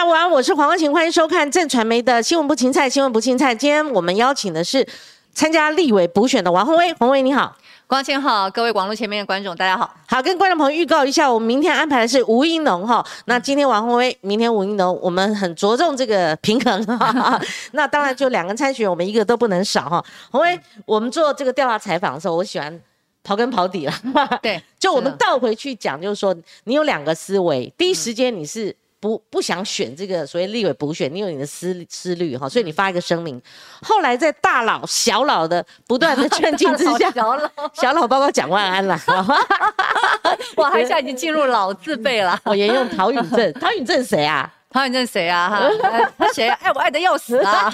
[0.00, 3.54] 家午安，我是黄光晴，欢迎收看正传媒的新闻不青菜，新闻不青菜。
[3.54, 4.86] 今天我们邀请的是
[5.34, 7.54] 参加立委补选的王宏威，宏威你好，
[7.86, 9.94] 光晴好，各位网络前面的观众大家好。
[10.08, 17.38] 好，跟观众朋友预告一下，我们明天安排的是吴英农哈，那今天王宏威，明天吴英农，我们很着重这个平衡哈。
[17.72, 20.02] 那当然就两个参选，我们一个都不能少哈。
[20.30, 22.80] 宏威，我们做这个调查采访的时候，我喜欢
[23.22, 23.92] 刨根刨底了，
[24.40, 28.74] 对， 就我们倒回去讲，就是说你有两个思维，第一时间你是。
[29.00, 33.40] 不不想选这个所谓立委补选，你有你的思思虑哈，所以你发一个声明。
[33.82, 39.00] 后来在大佬小佬的不断的 劝进之下，小佬小佬包括蒋万安了，
[40.56, 42.38] 哇，他现在已经进入老字辈了。
[42.44, 44.52] 我沿用陶允正， 陶允正谁啊？
[44.70, 45.48] 陶允正谁啊？
[45.48, 45.60] 哈，
[46.18, 46.48] 他谁？
[46.48, 47.72] 爱我爱的要死啊！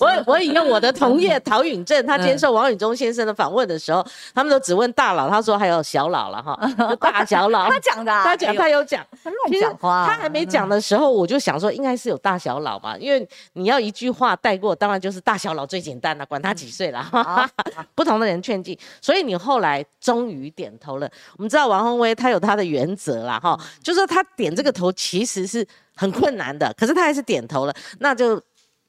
[0.00, 4.04] 我 我引用我的同业陶允正，他接受王允忠先生的访问的时候，
[4.34, 6.58] 他们都只问大佬，他说还有小佬了哈，
[6.98, 7.68] 大小佬。
[7.70, 10.06] 他讲的，他讲他有讲，他乱讲话。
[10.06, 17.04] 他还没讲的时候，我就想说应该是有大小佬嘛，因为你要一句话带过，当然就是大小佬最简单了，管他几岁了。
[17.94, 21.10] 不同的人劝进，所以你后来终于点头了。
[21.36, 28.40] 我们知道王宏威他有他的原则啦，哈，就是他点这个头其实是很困难的，可是他还是点头了，那就。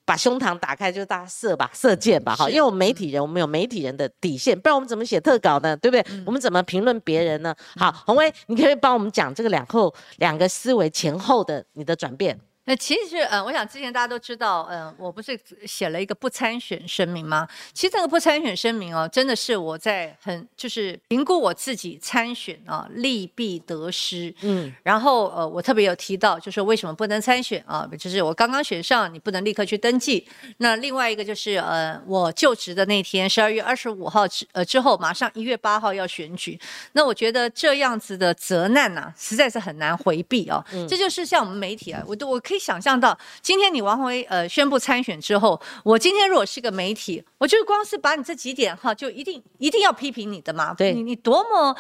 [0.08, 2.50] 把胸膛打开，就大家射吧，射箭吧，哈！
[2.50, 5.76] 因为我们媒体人，我们有媒体人的底线，不然我们怎么写特稿呢？
[5.76, 6.24] 对不对？
[6.26, 7.54] 我们怎么评论别人呢？
[7.76, 12.40] 好，红威，你可以帮我们讲这个两后两个思维前后的你的转变。
[12.70, 17.48] 那其实，嗯，我想之前大家都知道，嗯，我不是写了一个不参选声明吗？
[17.72, 27.90] 其实这个不参选声明哦，真的是我在很就是评估我自己参选啊利弊得失，嗯，然后呃，我特别有提到，就是为什么不能参选啊？
[27.98, 30.28] 就是我刚刚选上，你不能立刻去登记。
[30.58, 36.60] 那另外一个就是，呃，我就职的那天，十二月二十五号之呃之后，马上一月八号要选举。
[36.92, 40.62] 那我觉得这样子的责难呐，实在是很难回避哦。
[40.90, 42.57] 这就是像我们媒体啊，我都我可以。
[42.60, 50.74] 想象到今天你王宏威呃宣布参选之后，我今天如果是个媒体，我就光是把你这几点哈，就一定一定要批评你的嘛。
[50.74, 51.76] 对，你你多么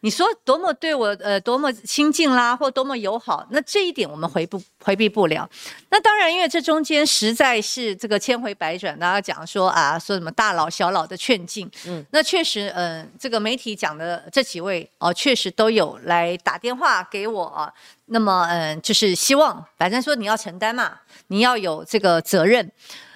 [0.00, 5.48] 你说多么对我呃多么亲近啦，或多么友好，那这一点我们回不回避不了。
[5.90, 17.72] 那当然，因为这中间实在是这个千回百转，大家讲说啊，说什么大佬小佬的劝进，嗯，那确实，嗯，这个媒体讲的这几位哦，确实都有来打电话给我。
[18.06, 22.70] 那么，嗯，就是希望，反正说你要承担嘛，你要有这个责任，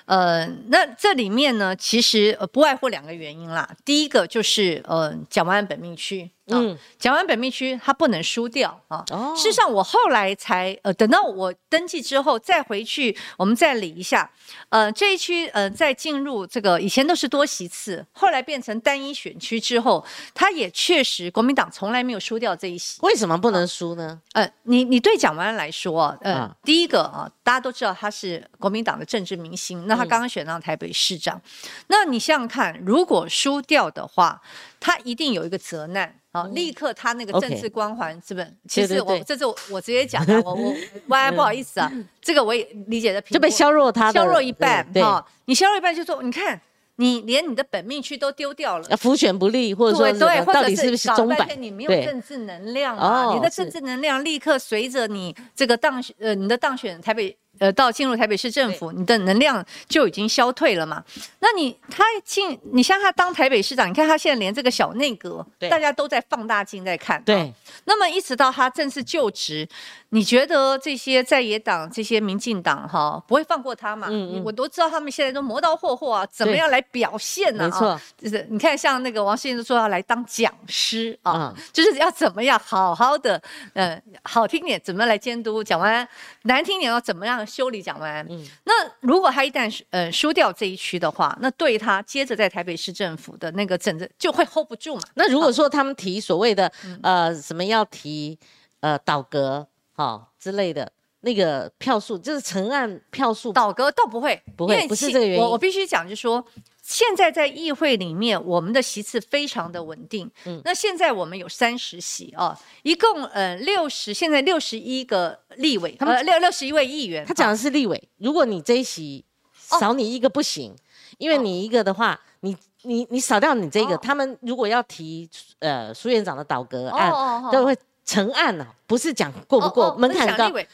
[0.07, 3.69] 呃，那这里面呢，其实呃不外乎两个原因啦。
[3.85, 6.31] 第一个就是，呃，讲完本命区。
[6.49, 9.05] 嗯，讲完本命区，他不能输掉啊。
[9.11, 14.31] 哦，事实上我后来才呃，等到我登记之后再回去，我们再理一下。
[14.69, 23.01] 呃，这一区呃，在进入这个以前都是多席次，后来变成单一选区之后，他也确实国民党从来没有输掉这一席。
[23.03, 24.21] 为什么不能输呢？
[24.35, 31.41] 呃，你你对蒋万安来说，呃，第一个啊，大家都知道他是国民党的政治明星，那他刚刚选上台北市长，
[31.89, 34.41] 那你想想看，如果输掉的话，
[34.79, 36.21] 他一定有一个责难。
[36.37, 38.55] 好，立刻他那个政治光环是不是？
[38.69, 40.75] 其实我这是我直接讲的，我我
[41.09, 44.87] 歪不好意思啊，这个我也理解的，就被削弱他，削弱一半。
[44.95, 46.61] 哈，你削弱一半就说，你看
[46.97, 51.57] 你连你的本命区都丢掉了，浮选不利，或者说对，到底是不是中百？
[51.57, 57.35] 你没有政治能量啊，你的政治能量立刻随着你这个当选，呃，你的当选台北。
[57.59, 61.03] 呃，到进入台北市政府，你的能量就已经消退了嘛？
[61.41, 67.23] 那你他进，你像他当台北市长，你看他现在连这个小内阁，大家都在放大镜在看。
[67.23, 67.53] 对。
[67.85, 69.67] 那么一直到他正式就职，
[70.11, 74.09] 你觉得这些在野党、这些民进党哈不会放过他嘛？
[74.11, 74.43] 嗯嗯。
[74.45, 77.65] 我都知道他们现在都磨刀霍霍啊，怎么样来表现呢？
[77.65, 78.01] 没错。
[78.19, 83.41] 就是你看，像那个王世坚都说要来当讲师啊， 就是要怎么样好好的，
[83.75, 86.07] 呃，好听点怎么来监督，讲完
[86.43, 87.46] 难听点要怎么样。
[87.47, 95.03] 修理讲完，嗯，那如果他一旦呃输掉这一区的话，那对他接着在台北市政府的那个整治就会 hold 不住嘛。
[95.15, 96.71] 那如果说他们提所谓的
[97.03, 98.39] 呃什么要提
[98.81, 100.91] 呃倒阁哈之类的
[101.21, 105.43] 那个票数，就是成案票数倒戈倒不会，不会，不是这个原因。
[105.43, 106.45] 我我必须讲，就是说。
[106.89, 110.31] 现在在议会里面，我们的席次非常的稳定。
[110.45, 117.27] 嗯，那现在我们有三十席啊，一共呃六十，现在六十一个立委，呃六六十一位议员。
[117.27, 120.77] 他讲的是立委，如果你这一席少你一个不行，
[121.19, 125.29] 因为你一个的话，你你你少掉你这个，他们如果要提
[125.59, 127.77] 呃苏院长的倒阁案，都会。
[128.07, 130.67] 成案呢，不是讲过不过门槛高，对，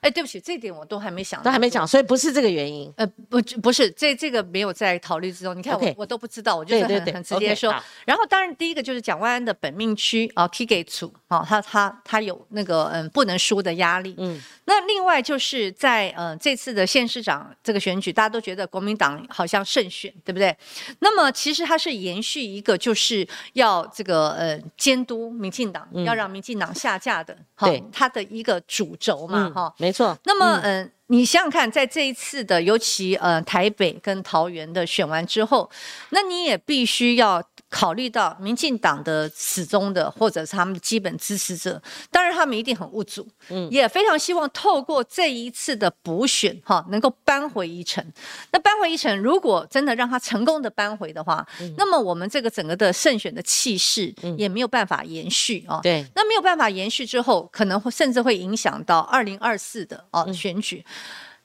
[0.00, 2.92] 哎，对不起，这点我都还没想，都还没讲，所以不是这个原因。
[2.96, 5.56] 呃，不，不是，这这个没有在考虑之中。
[5.56, 7.72] 你看我我都不知道，我就是很很直接说。
[8.04, 14.16] 然后当然第一个就是蒋万安的本命区啊，K 给处啊，他他他有那个嗯不能输的压力。
[14.18, 20.56] 嗯，那另外就是在呃这次的县市长这个选举，大家都觉得国民党好像胜选，对不对？
[20.98, 30.16] 那么其实它是延续一个就是要这个呃监督民进党，要让民进党下架的，对，它的一个主轴嘛，哈，没错。
[30.24, 30.90] 那么嗯。
[31.12, 35.68] 你想想看，在这一次的，尤其呃台北跟桃园的选完之后，
[36.10, 41.80] 那你也必须要考虑到民进党的始终的，或者是他们的基本支持者，
[42.10, 48.04] 当然他们一定很无助，嗯，也非常希望透过这一次的补选，哈，能够扳回一城。
[48.50, 51.46] 那扳回一城，如果真的让他成功的扳回的话，
[51.76, 55.78] 那么我们这个整个的胜选的气势也没有办法延续啊。
[55.80, 60.84] 对，那没有办法延续之后，可能会甚至会影响到二零二四的哦选举。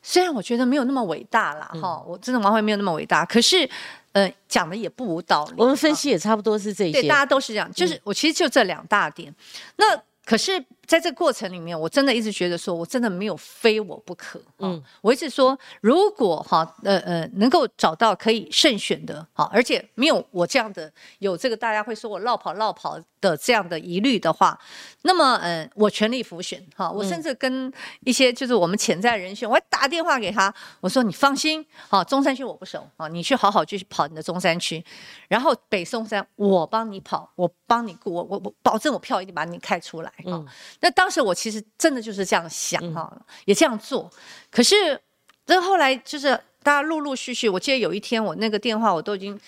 [0.07, 3.68] 虽然我觉得没有那么伟大啦，哈，我真的王慧没有那么伟大，可是，
[4.12, 5.54] 呃，讲的也不无道理。
[5.57, 9.34] 我们分析也差不多是这些，对，大家都是这样，就是我其实就这两大点。
[9.78, 9.86] 那
[10.24, 10.63] 可是。
[10.87, 14.41] 在这个过程里面，我真的一直觉得说，我真的没有非我不可。
[14.59, 24.57] 嗯，我一直说，如果哈呃呃能够找到可以胜选的，好，而且没有我这样的有这个大家会说我绕跑绕跑的这样的疑虑的话，
[25.01, 26.91] 那么呃，我全力辅选哈。
[26.91, 27.71] 我甚至跟
[28.01, 34.83] 一些就是我们潜在人选，我还打电话给他，我说你放心，好，中山区我不熟啊，你去好好去跑你的中山区，
[35.27, 40.45] 然后北松山我帮你跑，我帮你过，我我我保证我票一定把你开出来啊。
[40.81, 43.12] 那当时我其实真的就是这样想哈，
[43.45, 44.12] 也这样做。
[44.51, 45.00] 可是，
[45.45, 46.30] 这后来就是
[46.62, 49.39] 大家陆陆续续，我记得有一天我那个电话我都已经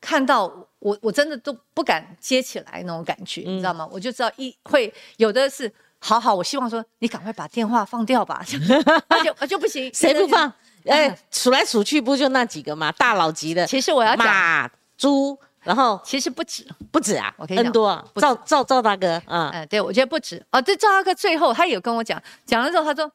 [0.00, 0.44] 看到，
[0.78, 3.88] 我我真的都不敢接起来那种感觉，你知道吗？
[3.90, 10.52] 我就知道一会有的是好好，我希望说你赶快把电话放掉吧， 就就不行，谁不放？
[10.86, 12.90] 哎，数来数去不就那几个嘛？
[12.92, 13.66] 大佬级的。
[13.66, 15.38] 其实我要马猪。
[15.68, 20.42] 然后其实不止，不止啊，我跟你讲，多啊，赵赵赵大哥，嗯，哎，对我觉得不止。
[20.50, 20.62] 哦。
[20.62, 23.12] 这赵大哥最后他有跟我讲，讲了之后他说，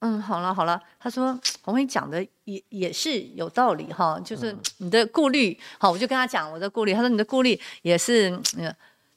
[0.00, 8.30] 嗯，好了好了，他说我跟你讲的也也是有道理哈，就是你的顾虑，好，我就跟他讲我的顾虑，他说你的顾虑也是，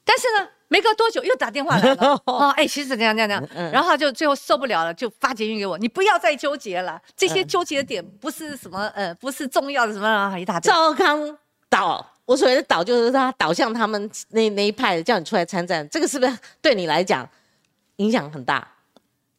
[0.04, 10.70] 但是呢，没隔多久又打电话来了， 哦，哎，其实这样这样这样，然后他就最后受不了了，就发捷讯给我，你不要再纠结了，这些纠结的点不是什么呃，不是重要的什么一大堆。
[10.70, 11.38] 赵康
[11.70, 12.12] 倒。
[12.26, 17.26] 我所谓的导就是他导向他们那那一派的，叫你出来参战，这个是不是对你来讲
[17.96, 18.68] 影响很大？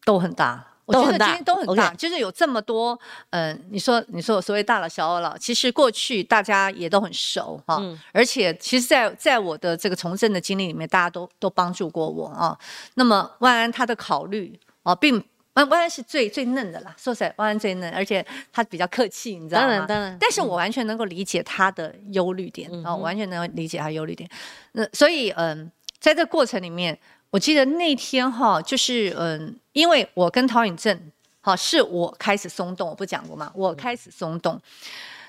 [0.05, 1.93] 都很大，我觉得今天，都很大。
[1.95, 2.97] 就是有这么多，
[3.31, 7.79] 嗯，你说你说所谓大佬小佬，其实过去大家也都很熟哈，
[8.13, 12.57] 而且其实，在在我的这个从政的经历里面，大家都都帮助过我啊。
[12.95, 15.23] 那么万安他的考虑啊，并。
[15.57, 18.23] 万万安是最最嫩的啦，说实在，万安最嫩，而且
[18.53, 19.67] 他比较客气，你知道吗？
[19.67, 20.15] 当然当然。
[20.19, 24.29] 但是我完全能够理解他的忧虑点，啊，完全能够理解他忧虑点。
[24.73, 26.95] 那所以，嗯，在这过程里面，
[27.31, 31.11] 我记得那天哈，就是嗯，因为我跟陶颖正，
[31.41, 33.51] 好，是我开始松动，我不讲过吗？
[33.55, 34.61] 我开始松动。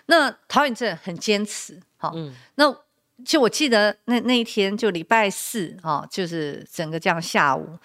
[0.04, 2.14] 那陶颖正很坚持，好，
[2.56, 2.76] 那
[3.24, 7.78] 就我记得那那一天就礼拜四，哈，就是整个这样下午。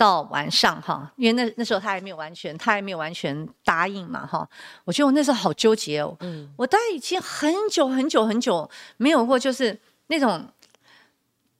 [0.00, 4.48] 到晚上哈，因为那那时候他还没有完全，他还没有完全答应嘛哈。
[4.86, 6.16] 我觉得我那时候好纠结哦。
[6.20, 6.50] 嗯。
[6.56, 10.42] 我大概已经很久很久很久没有过，就是那种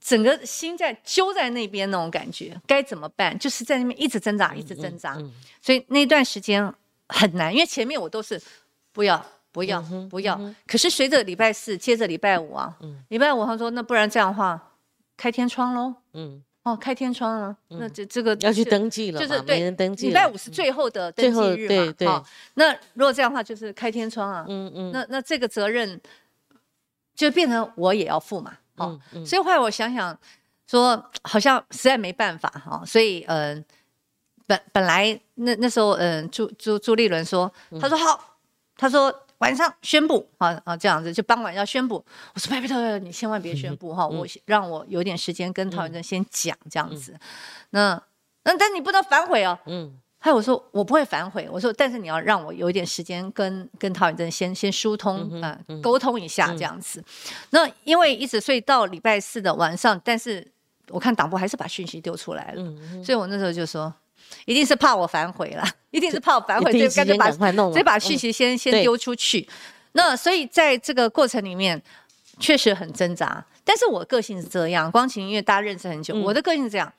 [0.00, 3.38] 整个心在揪在那边那种感觉，该怎么办？
[3.38, 5.16] 就是在那边一直挣扎，一直挣扎。
[5.18, 5.30] 嗯。
[5.60, 6.72] 所以那段时间
[7.10, 8.40] 很难，因为前面我都是
[8.90, 10.40] 不要不要不要。
[10.66, 12.74] 可是随着礼拜四，接着礼拜五啊，
[13.08, 14.72] 礼拜五他说那不然这样的话，
[15.18, 15.94] 开天窗喽。
[16.14, 16.42] 嗯。
[16.70, 20.08] 哦，开天窗啊，那这这个要去登记了，就是对人登记。
[20.08, 21.94] 礼拜五是最后的登记日嘛？
[22.06, 24.44] 好，那如果这样的话，就是开天窗啊。
[24.48, 24.90] 嗯嗯。
[24.92, 26.00] 那那这个责任
[27.14, 28.56] 就变成我也要负嘛？
[28.76, 30.16] 好，所以后来我想想
[30.66, 32.82] 说，好像实在没办法哈。
[32.86, 33.64] 所以嗯，
[34.46, 38.38] 本本来那那时候嗯，朱朱朱立伦说，他说好，
[38.76, 39.14] 他说。
[39.40, 42.02] 晚上宣布啊啊这样子就傍晚要宣布，
[42.34, 47.18] 我说拜托你千万别宣布哈，我让我有点时间跟陶元正先讲这样子，
[47.70, 48.00] 那
[48.44, 57.02] 那但你不能反悔哦，嗯，还有我说我不会反悔，我说但是你要让我有一点时间跟跟陶远正先先疏通啊沟通一下这样子，
[57.50, 60.46] 那因为一直所以到礼拜四的晚上，但是
[60.88, 62.62] 我看党部还是把讯息丢出来了，
[63.02, 63.92] 所以我那时候就说。
[64.44, 67.30] 一定是怕我反悔了， 一定是怕我反悔，所以干脆把
[67.70, 69.48] 所以把讯息先先丢出去。
[69.92, 71.80] 那所以在这个过程里面，
[72.38, 73.44] 确实很挣扎。
[73.64, 76.92] 但是我个性是这样，光晴因为大家认识很久，嗯我的个性是这样，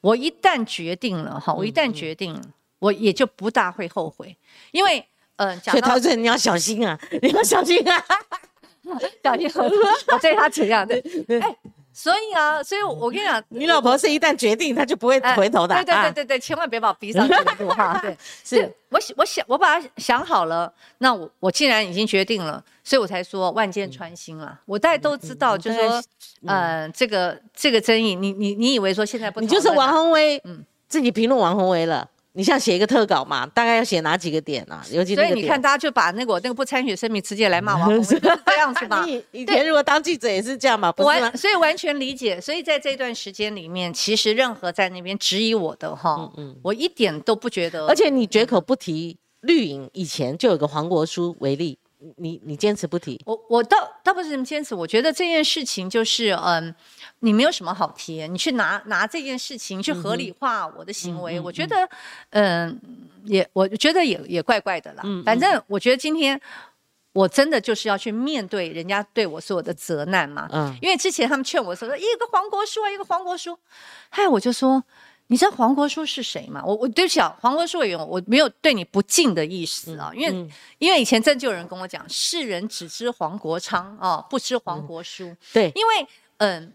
[0.00, 2.40] 我一旦决定了哈，我一旦决定了，
[2.78, 4.36] 我也就不大会后悔，
[4.72, 8.04] 因为呃，所以陶醉你要小心啊，你要小心啊。
[9.22, 9.64] 小心我
[10.14, 11.00] 我对他怎样对，
[11.40, 11.56] 哎，
[11.98, 15.74] 所以啊，所以我我跟你讲，你老婆是一旦决定，她就不会哎回头的。
[15.76, 17.98] 对对啊对对对，千万别把我逼上这个路哈。
[18.04, 24.60] 对，是我想我想我把它想好了，那我我既然已经决定了，所以我才说万箭穿心了。
[24.66, 26.02] 我大家都知道，嗯就是说，
[26.44, 32.06] 呃，这个这个争议，你你你以为说现在不你就是王宏威，嗯自己评论王宏威了。
[32.36, 33.46] 你像写一个特稿嘛？
[33.46, 34.84] 大概要写哪几个点啊？
[34.92, 39.02] 尤其所以你看，大家就把那个我那个不参选声明直接来骂王宏威， 就是这样子嘛。
[39.06, 41.36] 你以前如果当记者也是这样嘛，不是吗完，？
[41.36, 42.38] 所以完全理解。
[42.38, 46.30] 所以在这段时间里面，其实任何在那边质疑我的哈，
[46.62, 47.86] 我一点都不觉得。
[47.86, 51.78] 嗯而且你绝口不提绿营，以前就有个黄国书为例，
[52.16, 56.74] 你你坚持不提，我我倒倒不是这么坚持，我觉得这件事情就是嗯，
[57.20, 61.88] 你没有什么好提，你去拿拿这件事情去合理化我的行为，我觉得
[62.30, 62.80] 嗯
[63.24, 65.02] 也我觉得也也怪怪的啦。
[65.24, 66.40] 反正我觉得今天。
[67.16, 70.76] 我真的就是要去面对人家对我所有的责难嘛，嗯。
[70.82, 73.58] 因为之前他们劝我说，一个黄国书啊，一个黄国书，
[74.10, 74.84] 嗨，我就说，
[75.28, 76.62] 你知道黄国书是谁吗？
[76.62, 86.06] 我我对不起啊，黄国书委员，我没有对你不敬的意思啊，因为、因为以前真就有人跟我讲，世人只知黄国昌啊，不知黄国书，对，因为
[86.36, 86.70] 嗯、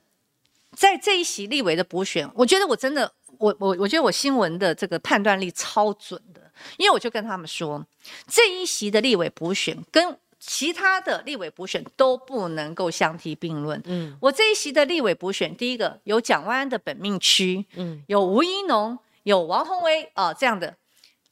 [0.76, 6.42] 在这一席立委的补选，我觉得我真的，我我我觉得我新闻的这个判断力超准的，
[6.78, 7.86] 因为我就跟他们说，
[8.28, 13.80] 这一席的立委补选跟其他的立委补选都不能够相提并论。
[13.86, 20.76] 嗯我这一席的立委补选，第一个有蒋万安的本命区，嗯有吴一农，有王宏威啊、这样的。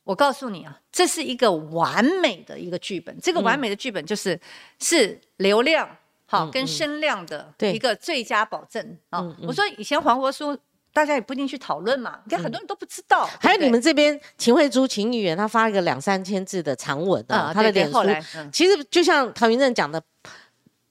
[0.04, 3.16] 我告诉你啊，这是一个完美的一个剧本。
[3.22, 4.40] 这个完美的剧本就是、
[4.80, 5.88] 是流量
[6.30, 10.56] 好、嗯跟声量的一个最佳保证啊、我说以前黄国书
[10.94, 13.26] 大家也不一定去讨论嘛，你看很多人都不知道。
[13.26, 18.50] 嗯还有你们这边秦惠珠秦议员，她发了一个两三千字的长文啊，啊，对对她的脸书后来嗯。
[18.52, 20.02] 其实就像陶云正讲的，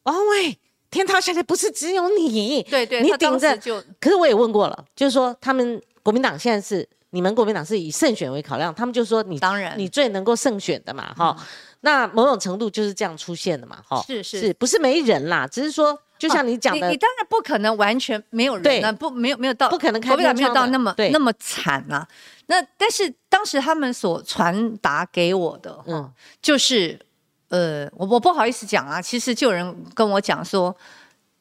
[0.03, 0.59] 王宏威
[0.91, 9.79] 天塌下来不是只有你，对对，你顶着就可是我也问过了，就是说他们国民党现在是你们国民党是以胜选为考量，他们就说你当然。
[9.79, 11.37] 你最能够胜选的嘛，哈、
[11.81, 14.41] 那某种程度就是这样出现的嘛，哈，是是。
[14.41, 15.47] 是不是没人啦？
[15.47, 21.11] 只是说就像你讲的，你当然不可能完全没有对人啊，不没有没有到不可能开国民党天窗的没有到那么对。
[21.11, 22.07] 那么惨啊。
[22.47, 26.99] 那但是当时他们所传达给我的，嗯嗯，就是
[27.49, 30.75] 呃，我我不好意思讲啊，其实就有人跟我讲说，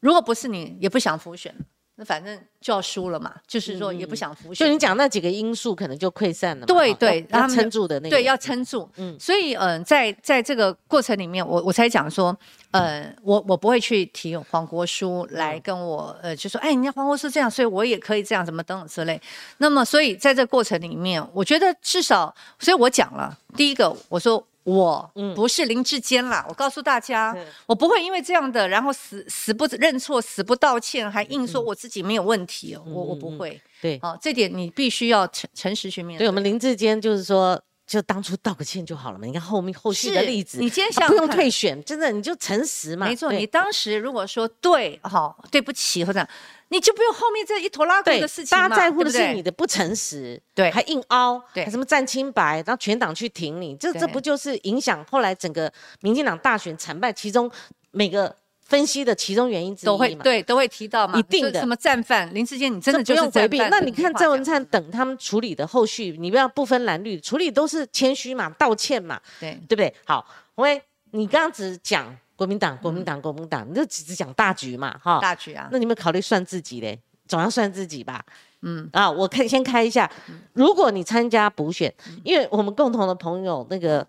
[0.01, 1.53] 如果不是你，也不想复选，
[2.00, 4.63] 那反正就要输了嘛，就是说也不想服输。
[4.63, 8.88] 就你讲那几个因素，可能就溃散了嘛，对对要撑住的那个，对，要撑住。
[8.98, 12.38] 嗯嗯，所以嗯、呃在在这个过程里面，我我才讲说，
[12.70, 19.20] 呃，我我不会去提黄国书来跟我呃，就说，哎，人家黄国书这样，所以我也可以这样，怎么等等之类。
[19.58, 24.46] 那么，所以在这过程里面，我觉得至少，所以我讲了，第一个，我说。
[24.68, 33.62] 我不是林志坚啦，我告诉大家对，我不会因为这样的，然后死死不认错，死不道歉，还硬说我自己没有问题哦，我我不会。
[33.82, 33.98] 对。
[34.02, 39.25] 好、这点你必须要诚诚实去面对，我们林志坚就是说，就当初道个歉就好了嘛。
[39.25, 43.08] 你看后面后续的例子，你今天他不用退选，真的你就诚实嘛。
[43.08, 46.27] 没错，你当时如果说对，好、对不起或者
[46.67, 57.50] 你就不用后面这一坨拉裤的事情嘛大家在乎的是你的不诚实，对还硬凹，对还什么占清白，然后全党去挺你，这对这不就是影响后来整个民进党大选惨败其中
[57.91, 58.36] 每个
[58.68, 60.16] 分析的其中原因之都会一？
[60.16, 63.58] 对都会提到嘛，一定的什么战犯林志坚，你真的就是不用回避。
[63.70, 69.94] 那你看郑文灿等他们处理的后续，你不要不分蓝绿，处理都是谦虚嘛，道歉嘛，讲对对不对？
[70.06, 70.26] 好，
[70.58, 70.82] 因为
[71.12, 75.20] 你刚刚只讲国民党，国民党，国民党，你就只只讲大局嘛，哈。
[75.22, 77.00] 大局啊，那你有没有考虑算自己嘞？
[77.28, 78.24] 总要算自己吧。
[78.64, 80.12] 嗯啊，我看先开一下，
[80.54, 81.94] 如果你参加补选，
[82.24, 84.06] 因为我们共同的朋友那个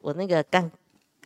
[0.00, 0.70] 我那个刚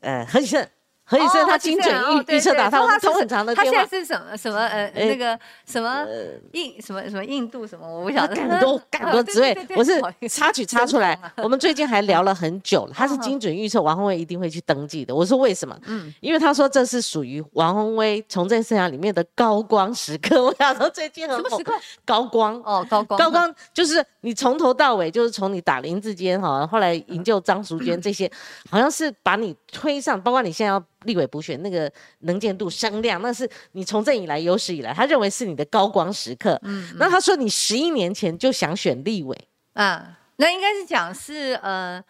[0.00, 0.68] 呃何启胜，
[1.08, 1.94] 何启胜哦他精准
[2.28, 6.06] 预预测打他，们通很长的他电话，现在是什么什么呃哎那个什么
[6.52, 8.36] 印什么什么印度什么，我不晓得。
[8.36, 11.18] 很多干很多职位我是插曲插出来。
[11.36, 15.14] 我们最近还聊了很久了，他是嗯精准预测王宏威一定会去登记的。
[15.14, 15.76] 我说为什么？
[15.86, 20.44] 嗯，因为他说这是属于王宏威从政生涯里面的高光时刻。
[20.44, 21.72] 我想说最近很红什么时刻？
[22.04, 28.30] 高光哦，高光高光就是你从头到尾，就是从你打林志坚哈，后来营救张淑娟这些，
[28.70, 31.90] 好像是把你推上，包括你现在要立委补选那个
[32.20, 36.58] 能见度、声量，那是你从政以来有史以来，他认为是你的高光时刻。
[36.64, 42.02] 嗯，那他说你十一年前就想选立委，啊，那应该是讲是呃，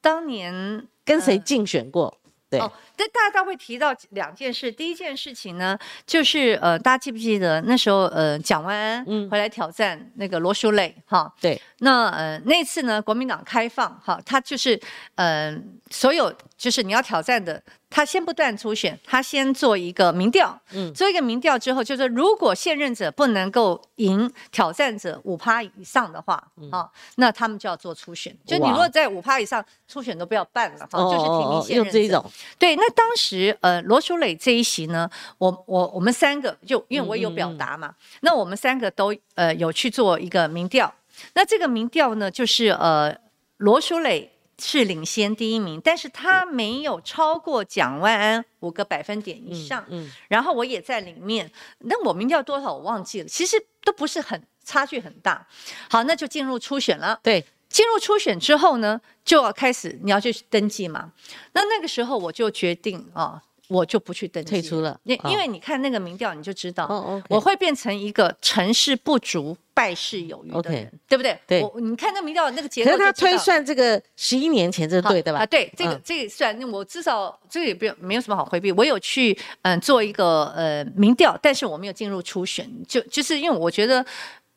[0.00, 2.18] 当年跟谁竞选过？
[2.50, 11.32] 对，哦，但大家会提到两件事，第一件事情呢，就是呃，大家记不记得那时候呃，蒋万安嗯回来挑战那个罗淑蕾哈？
[11.40, 14.80] 对，那呃那次呢，国民党开放哈，他就是
[15.16, 15.56] 呃
[15.90, 31.84] 所有就是你要挑战的，他先不断初选，他先做一个民调，嗯做一个民调之后，就是如果现任者不能够赢挑战者五趴以上的话，啊，那他们就要做初选，就你如果在五趴以上，初选都不要办了哈，就是提名现任者。
[31.84, 32.24] 用这一种，
[32.58, 40.92] 对，那当时呃罗淑蕾这一席呢，我我我们三个就因为我有表达嘛，那我们三个都呃有去做一个民调。
[41.34, 43.16] 那这个民调呢，就是呃
[43.58, 49.84] 罗淑蕾是领先第一名，但是他没有超过蒋万安五个百分点以上。
[49.88, 55.46] 嗯，然后我也在里面，那我民调多少我忘记了，其实都不是很差距很大。
[55.90, 57.18] 好，那就进入初选了。
[57.22, 61.10] 对，进入初选之后呢，就要开始你要去登记嘛。
[61.54, 66.86] 那那个时候我就决定啊、我就不去登记，退出了因哦因为你看那个民调，你就知道，
[67.28, 71.36] 我会变成一个成事不足败事有余的人对不对？
[71.48, 75.40] 对我你看那民调那个结可是他推算这个十一年前，这是对的吧？
[75.40, 84.06] 啊，对，这个、嗯这个虽然我至少这个也不没有什么好回避，我有去嗯做一个呃民调，但是我没有进入初选，就就是因为我觉得。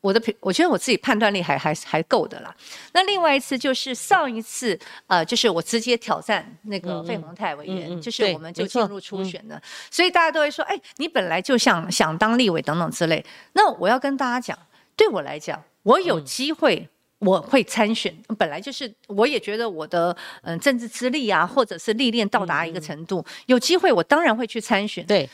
[0.02, 2.56] 我的评，我觉得我自己判断力还还还够的啦。
[2.94, 4.78] 那另外一次就是上一次，
[5.08, 13.26] 呃，就是我直接挑战那个费鸿泰委员，嗯嗯就是我们就进入初选的，所以大家都会说，哎，你本来就想想当立委等等之类。
[13.54, 14.58] 那我要跟大家讲，
[14.96, 16.88] 对我来讲，我有机会。
[17.20, 25.04] 我会参选，本来就是，我也觉得我的嗯政治资历啊，或者是历练到达一个程度，有机会我当然会去参选。
[25.08, 25.28] 对，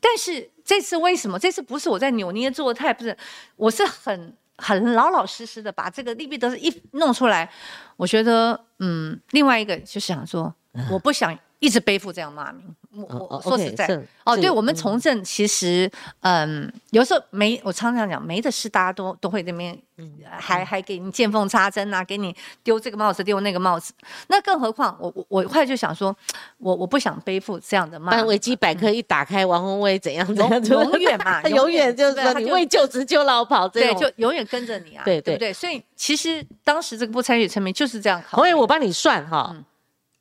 [0.00, 1.38] 但是这次为什么？
[1.38, 3.16] 这次不是我在扭捏作态，不是，
[3.56, 7.50] 我是很很老老实实的把这个利弊得失一弄出来。
[7.96, 10.54] 我觉得，嗯，另外一个就是想说，
[10.90, 12.76] 我不想一直背负这样骂名。
[12.90, 15.90] 我说实在是，哦，对我们嗯从政其实，
[16.20, 23.92] 嗯，有时候没，我常常讲没的事，大家都都会这边，嗯还还给你见缝插针啊，给你丢这个帽子丢那个帽子。
[24.28, 26.16] 那更何况，我我我后来就想说，
[26.56, 28.18] 我我不想背负这样的骂名。
[28.18, 35.52] 但维基百科一打开，王宏威怎样怎样， 永永远嘛他永远就是说你为就职就老跑这对，就永远跟着你啊， 对对对不对？
[35.52, 38.42] 所以其实当时这个不参与成名就是这样考虑。
[38.42, 39.64] 宏威，我帮你算哈，嗯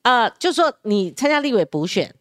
[0.02, 2.14] 啊，就说你参加立委补选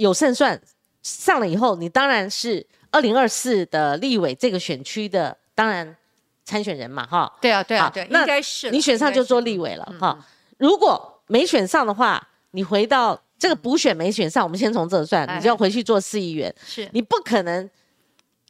[0.00, 0.58] 有胜算
[1.02, 5.94] 上了以后，你当然是二零二四的立委这个选区的当然
[6.44, 7.30] 参选人嘛，哈。
[7.38, 10.18] 对啊，对啊，好对，那应该是你选上就做立委了哈。
[10.56, 17.68] 如果没选上的话，你回到这个补选没选上，我们先从这算，哎你就要回去做市议员，是你不可能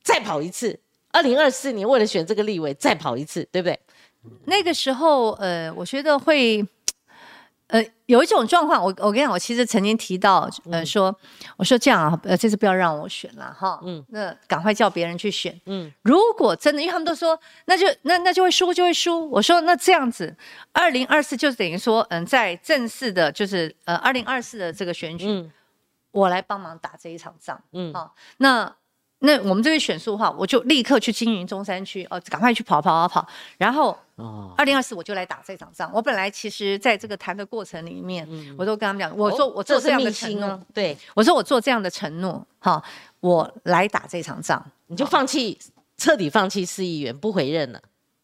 [0.04, 0.78] 再跑一次。
[1.10, 3.76] 二零二四年为了选这个立委再跑一次，对不对？
[4.44, 6.64] 那个时候，呃，我觉得会。
[7.70, 11.14] 呃，有一种状况，我我跟你讲，我其实曾经提到，呃，说
[11.56, 19.30] 我说这样啊，呃，这次不要让我选了哈，嗯嗯，那赶快叫别人去选，嗯嗯，如果真的，因为他们都说，那就那那就会输，就会输。
[19.30, 20.36] 我说那这样子，
[20.72, 25.52] 二零二四就等于说，嗯，在正式的，就是呃，二零二四的这个选举，嗯
[26.12, 27.62] 我来帮忙打这一场仗。
[27.72, 28.74] 嗯嗯，好、那
[29.20, 33.28] 那我们这边选书的话，我就立刻去经营中山区，哦，赶快去跑跑跑跑，
[33.58, 35.90] 然后哦，二零二四我就来打这场仗。
[35.92, 42.82] 我本来其实在这个谈的过程里面，我都跟他们讲，我说我做这样的承诺，哦，对，我说我做这样的承诺，哈、
[43.20, 44.64] 我来打这场仗。
[44.86, 45.58] 你就放弃，
[45.98, 47.80] 彻底放弃市议员，不回任了。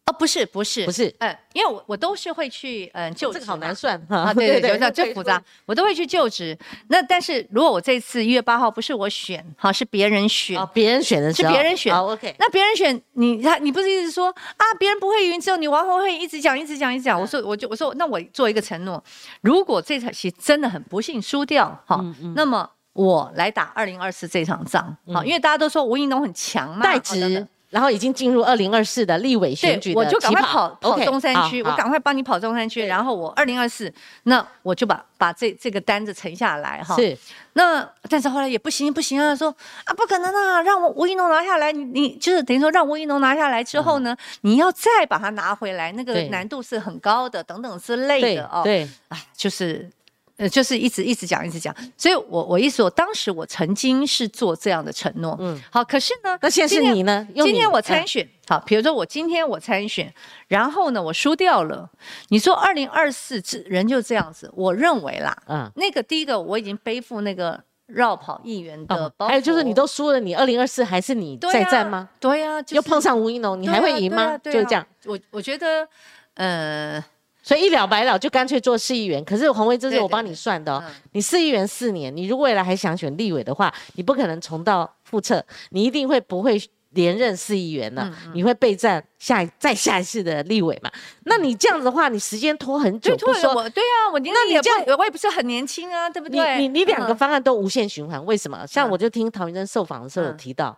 [0.07, 0.87] 哦，不是不是。
[0.87, 1.13] 不是。
[1.19, 6.57] 嗯，因为我我都是会去嗯就这个好难算哈啊，对对对， 最复杂，我都会去就职。
[6.89, 17.21] 那但是如果我这次一月八号不是我选，好是别人选，哦，别人选的是别人选好，OK，那别人选你，他你不是一直说啊，别人不会赢，只有你王宏会一直讲，一直讲，一直讲。
[17.21, 19.03] 我说，我就我说，那我做一个承诺，
[19.41, 36.97] 如果这场戏真的很不幸输掉，哈，嗯那么我来打二零二四这场仗，好，因为大家都说吴怡农很强嘛，代职，然后已经进入二零二四的立委选举，的我就赶快起跑跑中山区，好我赶快帮你跑中山区，然后我二零二四，那我就把把这这个单子沉下来哈。
[36.97, 37.15] 是
[37.53, 48.63] 那但是后来也不行不行啊，说啊不可能啊，让我吴一农拿下来，你你就是等于说让吴一农拿下来之后呢，你要再把它拿回来，那个难度是很高的，等等之类的哦。
[48.65, 49.91] 对，啊，就是。
[50.37, 57.27] 呃，就是一直一直讲，一直讲，所以我我意思我，当时我曾经是做这样的承诺，嗯嗯，好，可是呢，那现在是你呢？
[57.35, 60.13] 今天我嗯参选，好，比如说我今天我参选，
[60.49, 61.89] 然后呢我输掉了，
[62.29, 65.71] 你说二零二四人就这样子，我认为啦，嗯。
[65.77, 72.11] 那个第一个我已经背负那个绕跑议员的哦包袱，还有就是你都输了，你二零二四还是你在战吗？？
[72.21, 74.37] 对呀、就是又碰上吴一农，你还会赢吗？
[74.39, 74.87] 就这样。
[75.07, 75.89] 我我觉得，
[76.35, 77.03] 呃，
[77.47, 79.25] 所以一了百了，就干脆做市议员。
[79.25, 80.83] 可是洪威，这是我帮你算的哦。
[80.85, 88.13] 嗯你市议员四年，你如果未来还想选立委的话，你不可能重蹈覆辙，你一定会不会连任市议员了？
[88.25, 90.91] 嗯你会备战下一再下一次的立委嘛？
[91.23, 93.13] 那你这样子的话，你时间拖很久，
[93.55, 96.59] 我对啊，我那你这样，我也不是很年轻啊，对不对？
[96.59, 98.67] 你你两个嗯方案都无限循环，为什么？
[98.67, 100.77] 像嗯我就听陶云珍受访的时候有嗯提到，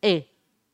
[0.00, 0.22] 哎、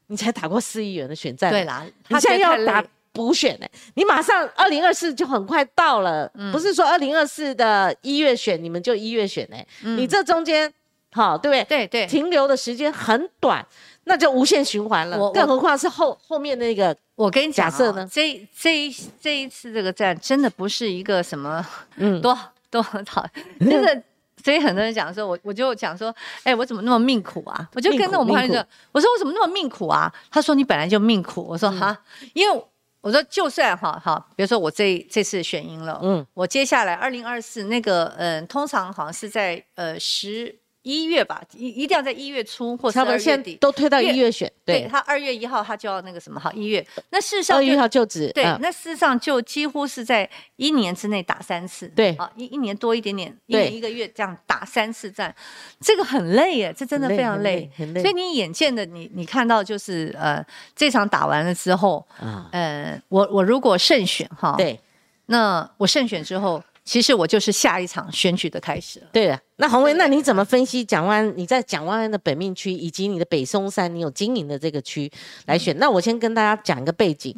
[0.08, 2.88] 你才打过市议员的选战，对，啦，你现在要打累
[3.20, 9.56] 补选呢、你马上二零二四就很快到了，嗯不是说二零二四的一月选，你们就一月选呢、
[9.96, 10.72] 你这中间
[11.12, 11.62] 好对不对？
[11.62, 13.64] 嗯对对，停留的时间很短，
[14.04, 15.30] 那就无限循环了我。
[15.32, 21.64] 更何况是后后面那个，我跟你讲、哦，假设呢这这一这一次这个战真的不是一个什么
[21.96, 22.36] 嗯， 多
[22.70, 23.26] 多好，
[23.60, 24.02] 真的。
[24.42, 27.68] 所以很多人讲说，我我就讲说，哎、我怎么那么命苦啊？
[27.74, 30.10] 我就跟着我们朋友说，我说我怎么那么命苦啊？
[30.30, 31.46] 他说你本来就命苦。
[31.46, 31.94] 我嗯说哈，
[32.32, 32.64] 因为
[33.00, 43.50] 我说就算哈哈，比如说我这这次选赢了，嗯，我接下来二零二四那个嗯，通常好像是在呃十一月吧，一一定要在一月初或差不多12月底。
[43.50, 44.80] 现在都推到一月选，对。
[44.80, 48.58] 对，他二月一号他就要那个什么好一月，那事实上就二月一号就职，对，嗯。
[48.62, 52.12] 那事实上就几乎是在一年之内打三次，对。
[52.14, 55.34] 啊，一一年多一点点，一年一个月这样打三次战，
[55.80, 57.70] 这个很累耶，这真的非常累。
[57.76, 58.00] 很累。
[58.00, 60.42] 所以你眼见的你你看到就是呃
[60.74, 64.80] 这场打完了之后，啊，呃我我如果胜选哈，，对。
[65.26, 69.06] 那我胜选之后，其实我就是下一场选举的开始了。
[69.12, 69.38] 对了。
[69.56, 71.34] 那洪维，对那你怎么分析蒋万安？
[71.36, 75.10] 你在蒋万安的本命区以及你的北松山，你有经营的这个区
[75.46, 75.76] 来选？
[75.78, 77.34] 那我先跟大家讲一个背景。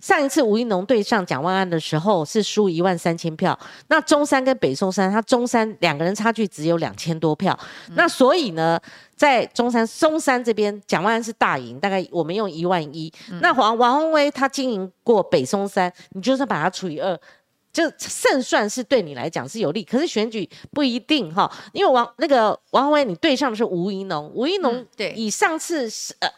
[0.00, 7.58] 上一次吴一农对上蒋万安的时候是输一万三千票，那中山跟北松山，他中山两个人差距只有两千多票，
[7.94, 8.78] 那所以呢，
[9.16, 13.10] 在中山松山这边，蒋万安是大赢，大概我们用一万一。
[13.40, 17.18] 那王王宏威他经营过北松山，你就算把它除以二，
[17.74, 25.12] 就胜算是对你来讲是有利，可是选举不一定哈，因为王那个王宏威你对上的是吴怡农，吴怡农嗯对。
[25.14, 26.30] 以上次是呃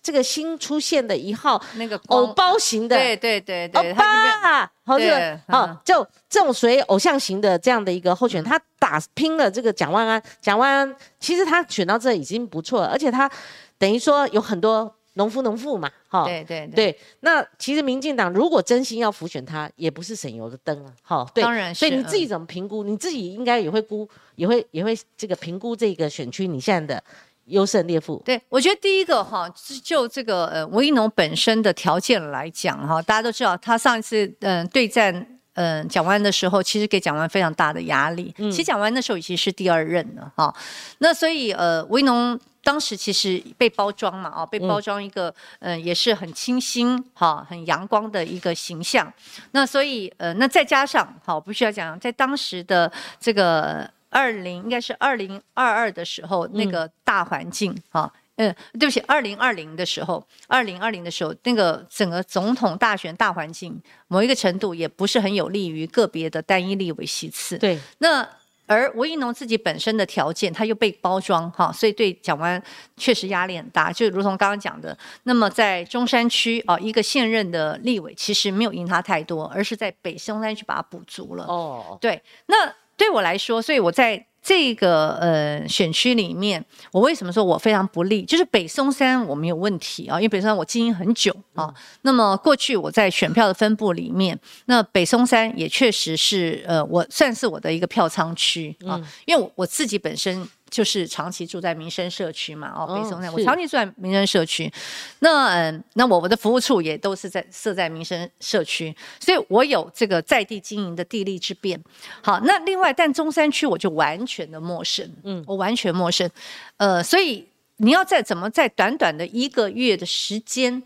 [0.00, 5.76] 这个新出现的一号那个偶包型的对对对欧对，他里面巴，好这个好嗯。
[5.84, 13.28] 就这种属于偶像型的这样的一个候选人，他打拼了这个蒋万安，蒋万安其实他选到这已经不错了，而且他
[13.76, 22.84] 等于说有很多农夫农妇嘛，哈，对对对，对，那其实民进党如果真心要浮选他，也不是省油的灯啊，哈，对，当然所以你自己怎么评估？
[22.84, 27.04] 你自己应该也会估，也会也会这个评估这个选区你现在的
[27.46, 28.22] 优胜劣负。
[28.24, 29.52] 对，我觉得第一个哈，
[29.82, 35.37] 就这个呃吴一农本身的条件来讲哈，大家都知道他上一次嗯、对战。
[35.60, 38.32] 嗯，蒋万的时候，其实给蒋万非常大的压力。
[38.36, 40.54] 其实蒋万安那时候已经是第二任了哈，
[40.98, 49.12] 那所以呃，吴一农当时其实被包装嘛，啊，被包装一个嗯、呃也是很清新哈、很阳光的一个形象。
[49.50, 58.12] 那所以呃，那再加上好，我必须要讲，在当时的这个二零应该是二零二二的时候，那个大环境哈。
[58.38, 67.58] 嗯，对不起，二零二零的时候，二零二零的时候，那个整个总统大选大环境，某一个程度也不是很有利于个别的单一立委席次。
[67.58, 68.26] 对，那
[68.66, 72.62] 而吴一农自己本身的条件，他又被包装哈，所以对蒋万
[72.96, 73.90] 确实压力很大。
[73.90, 81.44] 就如同刚刚讲的，那么在中山区啊，一个现任的立委其实没有赢他太多，而是在北中山区把它补足了。
[81.46, 88.22] 哦，对，那对我来说，所以我在这个呃选区里面，我为什么说我非常不利？
[88.22, 91.72] 就是北松山我没有问题啊，因为北松山我经营很久啊。
[92.02, 100.48] 那么过去我在选票的分布里面，那北松山也确实是呃，我算是我的一个票仓区啊，因为我我自己本身。
[100.70, 104.72] 就是长期住在民生社区嘛，哦，北松山，我是长期住在民生社区，
[105.20, 111.82] 那嗯，那我们的服务处也都是在设在民生社区，所以我有这个在地经营的地利之便。
[112.22, 116.28] 好，那另外，但中山区我就完全的陌生，嗯，我完全陌生，
[116.76, 117.46] 呃，所以
[117.78, 120.82] 你要在怎么在短短的一个月的时间。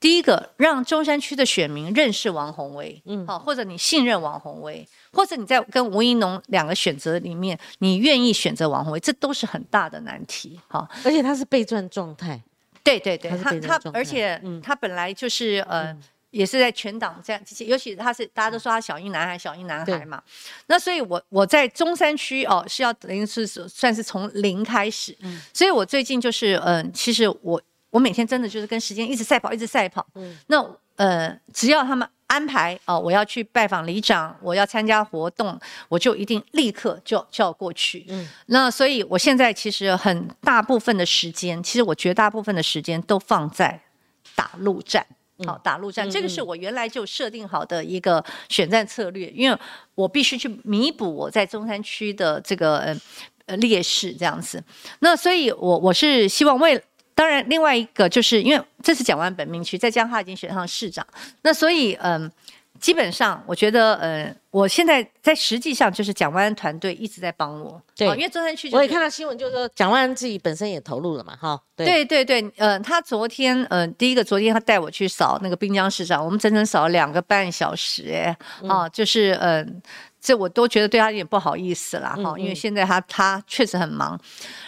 [0.00, 12.40] 第一个，让中山区的选民认识王宏威，嗯，好，或者你信任王宏威，或者你在跟吴一农两个选择里面，你愿意选择王宏威，这都是很大的难题，好，而且他是备战状态，
[12.82, 14.60] 对对对，他他而且嗯。
[14.62, 15.96] 他本来就是呃。
[16.30, 20.22] 也是在全党这样，尤其他是大家都说他小英男孩，小英男孩嘛。
[20.68, 25.12] 那所以我我在中山区哦是要等于是算是从零开始，
[25.52, 30.06] 所以我最近就是嗯、呃，其实我我每天真的就是跟时间一直赛跑，一直赛跑。
[30.14, 30.64] 嗯那
[30.96, 38.04] 呃，只要他们安排哦，我要去拜访里长，我要参加活动，我就一定立刻就就要过去。
[38.08, 43.80] 嗯，那所以我现在其实很大部分的时间，其实我绝大部分的时间都放在
[44.34, 45.06] 打陆战。
[45.46, 49.58] 好打陆战，嗯这个是我原来就设定好的一个选战策略，因为
[49.94, 53.00] 我必须去弥补我在中山区的这个呃
[53.46, 54.62] 呃劣势这样子。
[54.98, 56.78] 那所以我我是希望为。
[57.14, 61.06] 当然，另外一个就是因为这次蒋万本命区，再加上他已经选上市长，
[61.42, 62.30] 那所以嗯、
[62.78, 68.08] 基本上我觉得呃，我现在在实际上就是蒋万安团队一直在帮我，对。
[68.08, 78.70] 哦因为中山区、就是、我也看到新闻，就是说蒋万安自己本身也投入了嘛，哈，对，对对对，呃，他昨天，呃，第一个昨天他带我去扫那个滨江市长，我们整整扫了两个半小时，哎，嗯。
[78.70, 79.64] 啊，就是，呃，
[80.20, 84.20] 这我都觉得对他有点不好意思啦，哈、嗯因为现在他他确实很忙，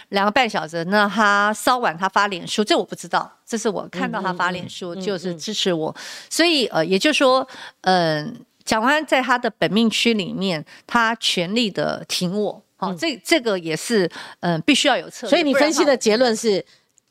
[0.09, 5.95] 两个半小时，那他稍晚他发脸书，这我不知道，这是我看到他发脸书、就是支持我，
[6.29, 7.47] 所以呃，也就是说，
[7.81, 8.35] 嗯、
[8.65, 12.63] 蒋万安在他的本命区里面，他全力的挺我。
[12.75, 15.29] 好、这这个也是，嗯、必须要有策略。
[15.29, 16.65] 所以你分析的结论是。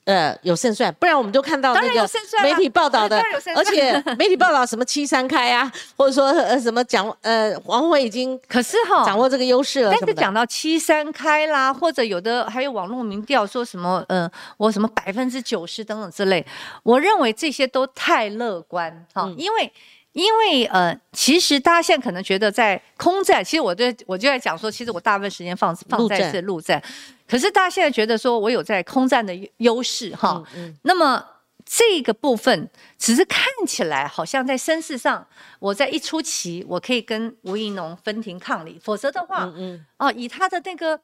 [0.05, 2.09] 呃，有胜算，不然我们就看到那个
[2.43, 3.23] 媒体报道的
[3.55, 16.45] 而且媒体报道什么七三开啊，或者说呃什么讲呃王慧已经可是哈，掌握这个优势了但是讲到七三开啦，或者有的还有网络民调说什么，嗯、我什么百分之九十等等之类，
[16.83, 19.73] 我认为这些都太乐观哈、嗯因为。
[20.12, 26.83] 因为呃，其实大家现在可能觉得在空战，其实我对我就在讲说，其实我大部分时间放放在是陆战，
[27.27, 31.25] 可是大家现在觉得说我有在空战的优优势哈，嗯嗯那么
[31.64, 35.27] 这个部分只是看起来好像在身势上，
[35.59, 41.01] 我在一出棋，我可以跟吴怡农分庭抗礼，否则的话，嗯嗯，哦，以他的那个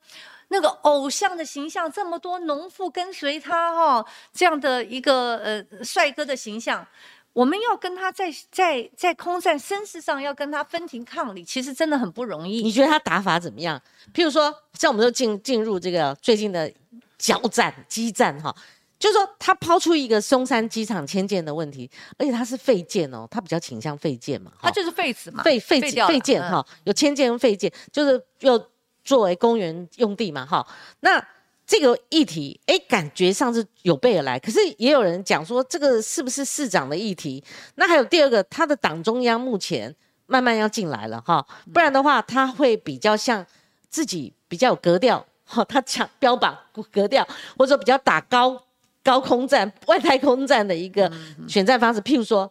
[0.48, 6.86] 那个偶像的形象，这么多农妇跟随他哈、哦，这样的一个呃帅哥的形象。
[7.32, 12.62] 我们要跟他在在在空战声势上要跟他分庭抗礼，其实真的很不容易。
[12.62, 13.80] 你觉得他打法怎么样？
[14.12, 16.72] 譬如说，像我们就进进入这个最近的
[17.16, 18.54] 交战、激战哈，
[18.98, 28.60] 就是说他抛出一个松山机场迁建的问题，而且他是废建哦，他比较倾向废建嘛，他就是废子嘛，废废掉了废建嗯哈，有迁建跟废建，就是又
[29.04, 30.66] 作为公园用地嘛哈。
[31.00, 31.24] 那
[31.68, 37.44] 这个议题，哎，感觉上是有备而来，可是也有人讲说，这个是不是市长的议题？
[37.74, 43.44] 那还有第二个，他的党中央目前慢慢要进来了哈，不然的话，他会比较像
[43.90, 46.58] 自己比较有格调， 哈，他强标榜
[46.90, 47.22] 格调，
[47.58, 48.58] 或者说比较打高
[49.04, 51.12] 高空战、外太空战的一个
[51.46, 52.50] 选战方式，譬如说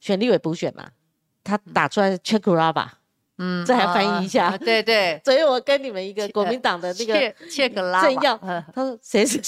[0.00, 0.88] 选立委补选嘛，
[1.44, 2.92] 他打出来是 c h e k r a v a
[3.38, 4.46] 嗯这还翻译一下。
[4.46, 9.42] 啊对对， 所以我跟你们一个国民党的那个切切格拉政要嗯，他说谁是 e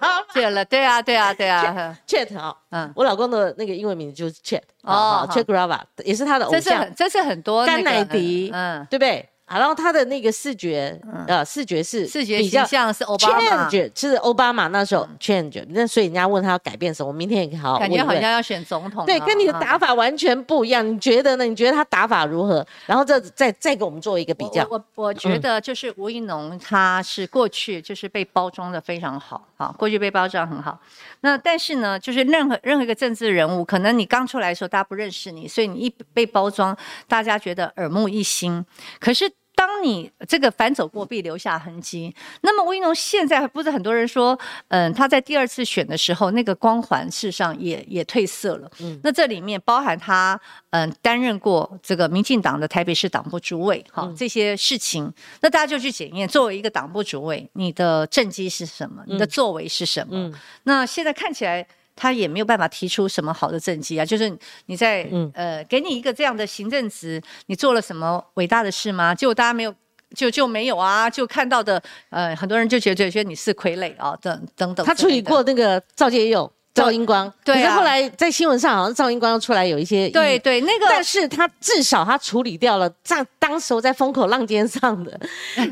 [0.00, 5.86] a v a 对了，对啊，对啊，对啊，Chet 啊，嗯，我老公的那个英文名字就是 Chet 哦哦 c h e k r a v a
[6.04, 9.28] 也是他的偶像，这是很，这是很多那甘乃迪嗯，对不对？
[9.46, 20.86] 啊，然后他的那个视觉，呃，视觉是视觉比较形象是奥巴马，change，是奥巴马那时候 change，那所以人家问他要改变什么，我明天也可以好好感觉好像要选总统哦，对，跟你的啊打法完全不一样。
[20.86, 21.44] 你觉得呢？
[21.44, 22.66] 你觉得他打法如何？
[22.86, 24.66] 然后这再再给我们做一个比较。
[24.70, 30.80] 我我我觉得就是吴怡农，他是过去就是被包装的非常好，好，过去被包装很好。
[31.20, 36.74] 那但是呢，就是任何任何一个政治人物，可能你刚出来的时候大家不认识你，所以你一被包装，
[37.06, 38.64] 大家觉得耳目一新。
[38.98, 44.38] 可是当你这个反走过必留下痕迹，那么吴怡农现在不是很多人说，
[44.68, 48.70] 嗯，他在第二次选的时候，那个光环事实上也也褪色了。
[48.80, 50.38] 嗯，那这里面包含他
[50.70, 60.10] 嗯担任过这个民进党的台北市党部主委，哈、这些事情，那大家就去检验，作为一个党部主委，你的政绩是什么，你的作为是什么？
[60.12, 61.66] 嗯那现在看起来。
[61.96, 69.14] 他也没有办法提出什么好的政绩啊，就是你在、嗯呃给你一个这样的行政职，你做了什么伟大的事吗？
[69.14, 69.74] 结果大家没有，
[70.14, 74.84] 就就没有啊，就看到的呃很多人就觉得觉得你是傀儡啊，等等等。
[74.84, 77.62] 他处理过那个赵介佑、赵英光，对啊。
[77.62, 85.18] 可是后来在新闻上好像赵英光又出来有一些对，对那个，但是他至少他处理掉了在当时候在风口浪尖上的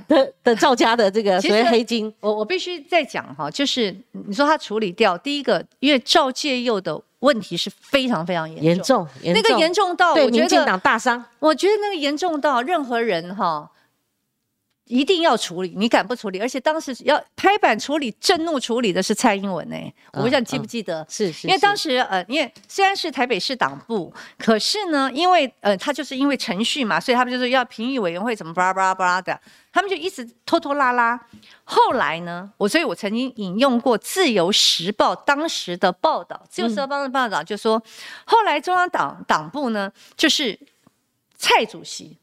[0.07, 11.25] 的 的赵家的这个所谓黑金，我我必须再讲哈，就是你说他处理掉第一个，因为赵介佑的问题是非常非常严重，严重严重，那个严重到对民进我觉得，党大伤。
[11.41, 13.69] 我觉得那个严重到任何人哈。
[14.87, 16.41] 一定要处理，你敢不处理？
[16.41, 19.77] 而且当时要拍板处理、震怒处理的是蔡英文呢、
[20.13, 21.07] 我不知道你记不记得？
[21.09, 29.41] 是是，因为当时时呃，因为虽然是台北市党部，可是呢，因为呃，他就是因为程序嘛，所以他们就是要评议委员会怎么巴拉巴拉巴拉的，
[29.73, 31.19] 他们就一直拖拖拉拉。
[31.65, 37.83] 后来呢，我所以我曾经引用过《自由时报》当时的报道，《自由时报》的报道就说，
[38.27, 40.59] 后来中央党党部呢，就是
[41.37, 42.19] 蔡主席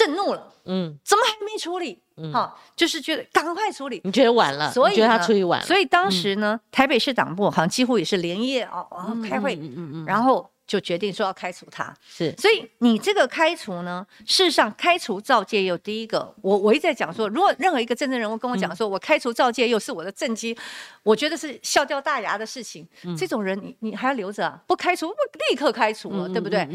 [0.00, 2.02] 震怒了，嗯，怎么还没处理？
[2.32, 4.00] 哈，就是觉得赶快处理。
[4.02, 4.72] 你觉得晚了？
[4.72, 5.66] 所以觉得他处理晚了？
[5.66, 11.94] 所以当时呢，台北市党部好像几乎也是连夜哦哦开会，嗯嗯嗯，然后就决定说要开除他。
[12.08, 20.56] 是所以你这个开除呢，事实上开除赵介佑，第一个，我我一直在讲说，如果任何一个政治人物跟我讲说，我开除赵介佑是我的政绩，
[21.02, 22.86] 我觉得是笑掉大牙的事情。
[23.16, 24.60] 这种人你你还要留着啊？
[24.66, 25.14] 不开除，不
[25.50, 26.66] 立刻开除了，对不对？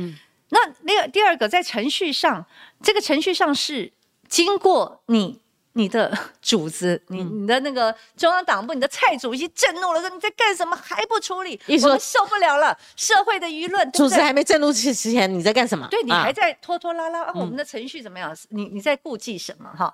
[0.50, 2.46] 嗯那那个第二个，在程序上，
[2.84, 3.92] 这个程序上是
[4.28, 5.42] 经过你。
[5.78, 11.60] 你的主子，你你的那个中央党部，你的蔡主席震怒了，说你在干什么还不处理？
[11.68, 15.86] 我们受不了了，社会的舆论，主子还没震怒之前，你在干什么？
[15.92, 18.34] 对你啊还在拖拖拉拉，啊、我们的程序怎么样？
[18.52, 19.94] 你你在顾忌什么哈？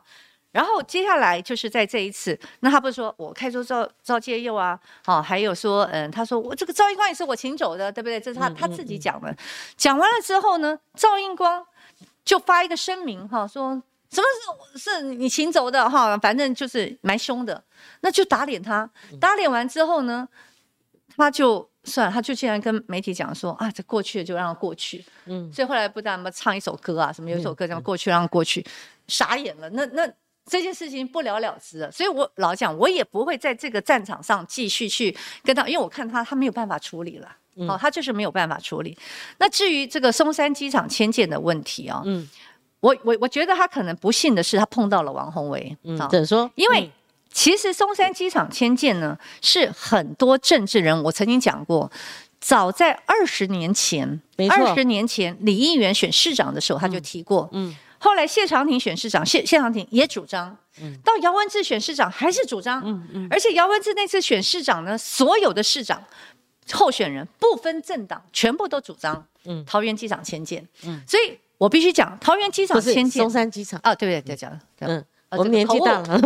[0.52, 8.20] 然后接下来就是在这一次，那他不是说我开除赵赵介佑啊，好、还有说，嗯，他说我这个赵英光也是我请走的，对不对？
[8.20, 9.36] 这是他、他自己讲的。
[9.78, 11.66] 讲完了之后呢，赵英光
[12.26, 14.28] 就发一个声明哈，说什么
[14.74, 17.64] 是是你请走的哈，反正就是蛮凶的，
[18.02, 18.90] 那就打脸他。
[19.22, 20.28] 打脸完之后呢，
[21.16, 25.06] 他就算了，他就竟然跟媒体讲说啊，这过去了就让它过去。
[25.28, 28.66] 嗯所以后来不但什么唱一首歌啊，什么有一首歌叫过去让它过去，
[29.08, 29.70] 傻眼了。
[29.70, 30.12] 那那
[30.46, 31.92] 这件事情不了了之了。
[31.92, 37.38] 所以我老讲，我也不会在这个战场上继续去跟他，因为我看他他没有办法处理了。
[37.68, 38.98] 好、他就是没有办法处理。
[39.38, 42.28] 那至于这个松山机场迁建的问题啊、嗯
[42.80, 45.78] 我我我觉得他可能不幸的是，他碰到了王宏维。
[45.84, 46.50] 嗯好，怎么说？
[46.56, 46.90] 因为
[47.32, 51.92] 其实松山机场迁建呢，是很多政治人，我曾经讲过，
[52.40, 57.48] 早在二十年前二十年前李议员选市长的时候，他就提过。
[57.52, 60.58] 嗯后来谢长廷选市长，谢谢长廷也主张。
[61.04, 62.82] 到姚文智选市长还是主张。
[62.84, 66.04] 嗯嗯而且姚文智那次选市长呢，所有的市长
[66.72, 70.68] 候选人不分政党，全部都主张嗯桃园机场迁建。
[70.84, 73.80] 嗯所以我必须讲，桃园机场迁建松山机场。
[73.84, 74.60] 啊，对对对，讲了。
[74.80, 76.20] 嗯，呃我们年纪大了，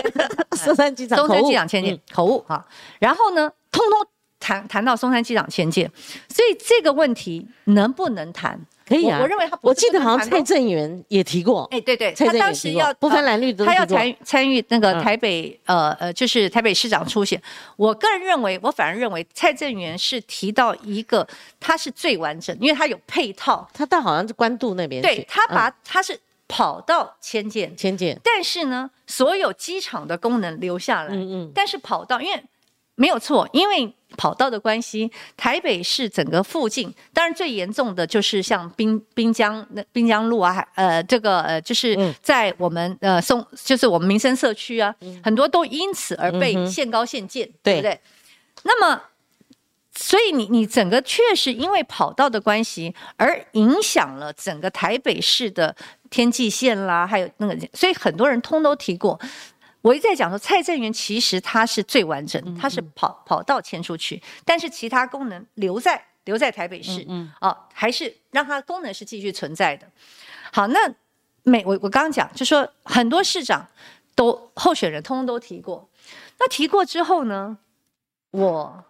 [0.56, 2.66] 松山机场松山机场迁建、嗯口误啊，
[2.98, 4.06] 然后呢，通通
[4.40, 5.90] 谈谈到松山机场迁建，
[6.30, 8.58] 所以这个问题能不能谈？
[8.88, 9.18] 可以啊。
[9.18, 15.04] 我我认为他不我记得好像蔡正元也提过，哎，对对，蔡他当时要不分蓝绿都他要参参与那个嗯。
[15.04, 17.40] 台北、呃呃，就是台北市长出选。
[17.76, 21.26] 我个人认为，我反而认为蔡正元是提到一个
[21.60, 25.74] 他是最完整，因为他有配套，他到好像是官渡那边去，对他把、嗯。
[25.84, 31.52] 他是跑道迁建，迁建，但是呢，所有机场的功能留下来，嗯嗯。
[31.54, 32.42] 但是跑道因为
[32.98, 48.00] 没有错，因为跑道的关系，台北市整个附近，当然最严重的就是像滨滨江那滨江路啊，呃这个呃就是嗯在我们呃松就是我们民生社区啊，很多都因此而被限高限建，对对不对？
[48.64, 49.00] 那么。
[50.00, 55.74] 所以你你整个确实因为跑道的关系而影响了整个台北市的
[56.08, 59.18] 天际线啦，还有那个，所以很多人通都提过。
[59.80, 69.88] 我一直在讲说，蔡正元其实他是最完整，他是跑跑道迁出去，但是其他功能留在留在台北市，嗯哦，还是让他功能是继续存在的。
[70.52, 70.78] 好，那
[71.44, 73.66] 每我我刚刚讲，就说很多市长
[74.14, 75.88] 都候选人通通都提过，
[76.38, 77.56] 那提过之后呢，
[78.32, 78.84] 我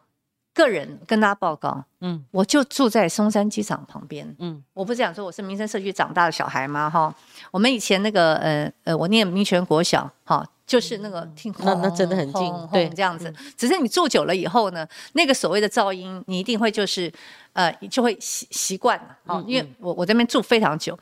[0.59, 2.25] 个人跟大家报告，嗯。
[2.33, 4.61] 我就住在松山机场旁边，嗯。
[4.75, 6.91] 我不是讲说我是民生社区长大的小孩吗？
[6.91, 7.15] 哈，
[7.53, 13.33] 我们以前那个呃呃，我念民权国小，哈，就是那个听那那真的很近轰轰对这样子。
[13.57, 17.13] 只是你住久了以后呢，那个所谓的噪音，你一定会就是
[17.53, 20.99] 呃，就会习习惯了，哦，因为我我这边住非常久，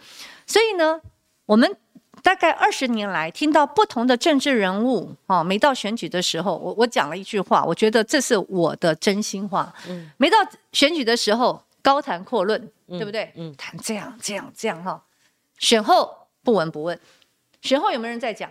[0.47, 1.01] 所以呢，
[1.47, 1.77] 我们。
[2.23, 9.73] 大概二十年来，听到不同的政治人物哦，每到选举的时候，我我讲了一句话，我觉得这是我的真心话。
[9.89, 10.37] 嗯每到
[10.73, 13.31] 选举的时候，高谈阔论，对不对？
[13.37, 15.01] 嗯谈这样这样这样哈，
[15.59, 16.99] 选后不闻不问，
[17.63, 18.51] 选后有没有人在讲？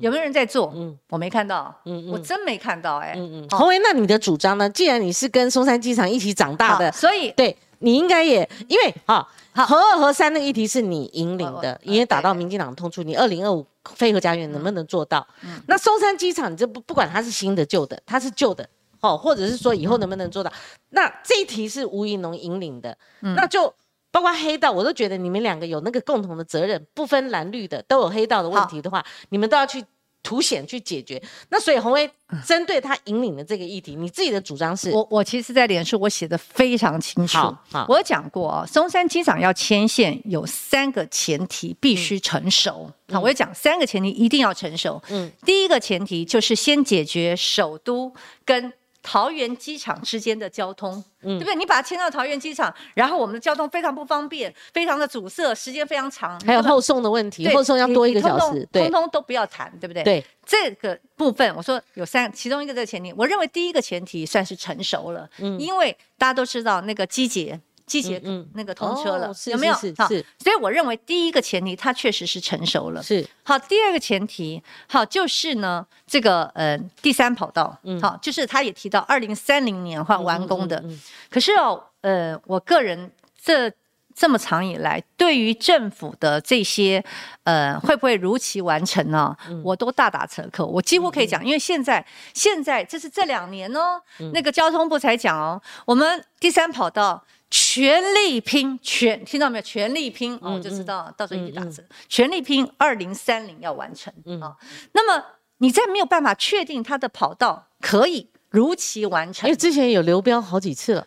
[0.00, 0.72] 有没有人在做？
[0.74, 3.48] 嗯我没看到，嗯我真没看到、哎、嗯嗯。
[3.48, 4.68] 好洪维，那你的主张呢？
[4.70, 15.26] 既然你是跟松山机场一起长大的，所以对你应该也因为哈好合二合三那个议题是你引领的，我你也打到民进党痛处，你二零二五飞核家园能不能做到？
[15.66, 18.68] 那松山机场，你这不不管它是新的旧的，它是旧的。
[19.00, 20.52] 哦，或者是说以后能不能做到？
[20.90, 23.72] 那这一题是吴怡农引领的，那就
[24.10, 29.84] 包括黑道，我都觉得你们两个有那个共同的责任，不分蓝绿的都有黑道的问题的话，你们都要去
[30.26, 31.22] 凸显去解决。
[31.50, 32.10] 那所以洪威
[32.44, 34.90] 针对他引领的这个议题，你自己的主张是？
[34.90, 42.90] 我我其实，在脸书我写的非常清楚好好，我讲过啊，松山机场要牵线有三个前提必须成熟。
[43.12, 45.00] 好，我也讲三个前提一定要成熟。
[45.10, 48.12] 嗯嗯，第一个前提就是先解决首都
[48.44, 48.72] 跟
[49.08, 50.92] 桃园机场之间的交通，
[51.22, 51.54] 对不对？
[51.54, 60.02] 你把它迁到桃园机场，然后我们的交通非常不方便，非常的阻塞，时间非常长，还有后送的问题，对后送要多一个小时，通对通通都不要谈，对不对？
[60.02, 67.60] 对，这个部分，我说有三，其中一个这个前提，我认为第一个前提算是成熟了，因为大家都知道那个机捷。
[67.86, 69.74] 机捷嗯嗯那个通车了，哦有没有？
[69.74, 73.00] 好是是是所以我认为第一个前提，它确实是成熟了。
[73.02, 80.82] 是好，第二个前提，好就是呢，这个呃第三跑道，嗯好，就是他也提到二零三零年会完工的。
[81.30, 83.10] 可是哦，呃，我个人
[83.40, 83.72] 这
[84.16, 87.04] 这么长以来，对于政府的这些
[87.44, 89.36] 呃会不会如期完成呢？
[89.62, 90.66] 我都大打折扣。
[90.66, 97.22] 我几乎可以讲，因为现在现在这是这两年哦，那个交通部才讲哦，我们第三跑道。
[97.58, 99.62] 全力拼，全听到没有？
[99.62, 101.82] 全力拼，哦，我就知道到时候一起打折。
[102.06, 104.54] 全力拼，二零三零要完成啊。
[104.92, 105.24] 那么
[105.58, 111.06] 你在没有办法确定它的跑道可以如期完成因为，之前有流标好几次了，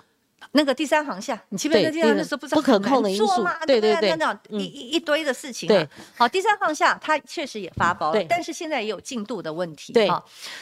[0.53, 3.59] 那个第三航下，你记不记得对对第三航厦那时候不是不可控的因素做吗？
[3.59, 5.71] 不对对对那那一一一堆的事情、啊。
[5.71, 5.87] 对，
[6.17, 9.93] 好，第三航下它确实也发包了，但是现在也有进度的问题。
[9.93, 10.07] 对，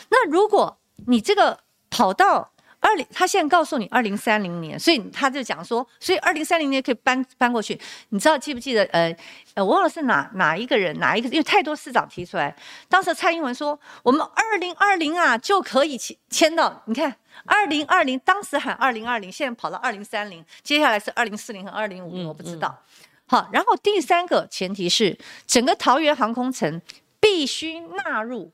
[0.09, 0.77] 那如果
[1.07, 1.57] 你这个
[1.89, 2.51] 跑道。
[2.79, 7.79] 二零，他现在告诉你二零三零年，所以他就讲说，所以二零三零年可以搬搬过去。
[8.09, 8.83] 你知道记不记得？
[8.85, 9.15] 呃
[9.55, 12.55] 呃，我忘了是哪哪一个人，哪一个，因为太多市长提出来。
[12.87, 16.83] 当时蔡英文说，我们二零二零啊就可以签签到。
[16.85, 17.13] 你看，
[17.45, 22.83] 二零二零当时喊二零二零，现在跑到二零三零，接下来是二零四零和二零五零，我不知道。
[23.25, 26.81] 好，然后第三个前提是，整个桃园航空城
[27.19, 28.53] 必须纳入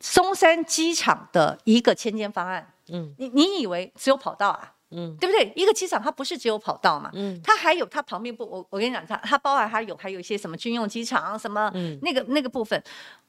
[0.00, 2.72] 松山机场的一个迁建方案。
[2.92, 4.74] 嗯你你以为只有跑道啊？
[4.90, 5.52] 嗯对不对？
[5.54, 12.82] 一个机场它不是只有跑道嘛，嗯它还有它旁边不，我我跟你讲，它它包含它有还有一些什么军用机场什么、嗯那个那个部分。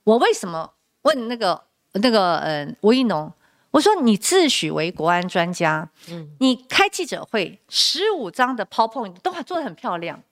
[0.06, 1.62] 我为什么问那个
[1.94, 3.32] 那个呃吴一农？
[3.72, 10.24] 我说你自诩为国安专家，嗯你开记者会十五张的 PowerPoint 都还做的很漂亮，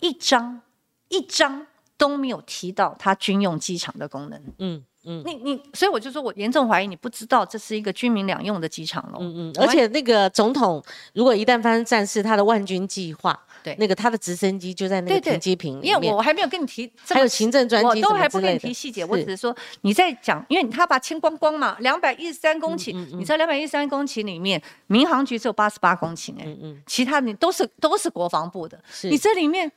[0.00, 0.60] 一张
[1.08, 4.42] 一张都没有提到它军用机场的功能。
[4.58, 5.22] 嗯嗯。
[5.24, 9.18] 你你，所以我就说我严重怀疑你不知道这是一个军民两用的机场喽。
[9.20, 10.82] 嗯嗯，而且那个总统
[11.14, 13.74] 如果一旦发生战事，他的万军计划，对。
[13.78, 26.82] 那个他的直升机就在那个停机坪里因为面，我还没有跟你提还有行政专我机什么都还不跟你提细节，我只是说你在讲，因为他把清光光嘛，两百一十三公顷，嗯你知道两百一十三公顷里面，民航局只有八十八公顷、哎、嗯嗯。
[26.86, 29.08] 其他你都是都是国防部的，是。
[29.08, 29.70] 你这里面，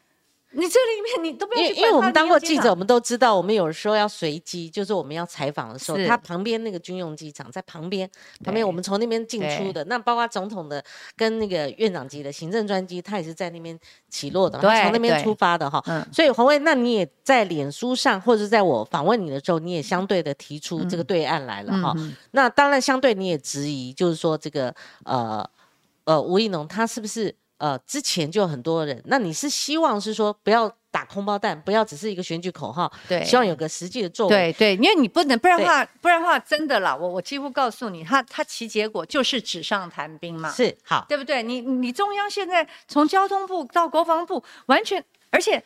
[0.53, 8.09] 你这里面你都不要因为去因为我们当过记者，我们都知道，我们有时候要随机，就是我们要采访的时候，他旁边那个军用机场在旁边，
[8.43, 10.83] 旁边我们从那边进出的，那包括总统的
[11.15, 13.79] 跟那个院长级的行政专机，他也是在那边
[14.09, 15.81] 起落的，对从那边出发的哈。
[15.87, 16.05] 嗯。
[16.11, 21.93] 所以黄卫，那你也在脸书上，或者是在我访问你的时候，你也相对的提出这个对岸来了哈。
[21.95, 24.73] 嗯那当然，相对你也质疑，就是说这个
[25.05, 25.47] 呃
[26.03, 28.99] 呃吴一农他是不是呃之前就有很多人？
[29.05, 34.51] 那你是希望是说不要打空包弹，不要只是一个选举口号，对希望有个实际的作为。
[34.51, 40.51] 对对，因为你不能，不然的话，不然的话，真的啦，我我几乎告诉你，他他其结果就是纸上谈兵嘛。
[40.51, 41.43] 是好，对不对？
[41.43, 45.63] 你你中央现在从交通部到国防部，完全，而且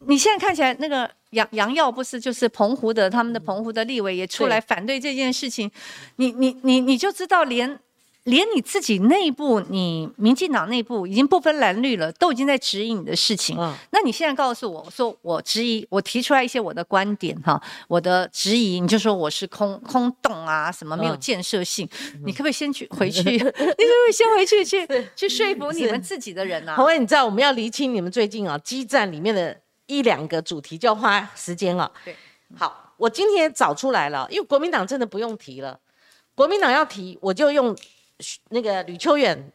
[0.00, 5.70] 你现在看起来那个杨杨耀不是就是澎湖的，他们的澎湖的立委也出来反对这件事情，
[6.16, 7.80] 你你你你就知道连。
[8.24, 13.56] 连你自己内部，你民进党内部已经不分蓝绿了，都已经在质疑你的事情。
[13.58, 21.88] 嗯那你现在告诉我，我说我质疑，我提出来一些我的观点哈，我的质疑，你就说我是空空洞啊，什么没有嗯建设性，
[22.24, 23.22] 你可不可以先去回去？
[23.30, 26.84] 你可不可以先回去去去说服你们自己的人啊洪？
[26.84, 31.90] 伟，你知道我们要厘清你们最近啊基战里面的一两个主题，就要花时间了。
[32.04, 32.14] 对，
[32.56, 35.80] 好，我今天找出来了，因为国民党真的不用提了，
[36.34, 37.74] 国民党要提，我就用
[38.50, 39.52] 那个吕秋远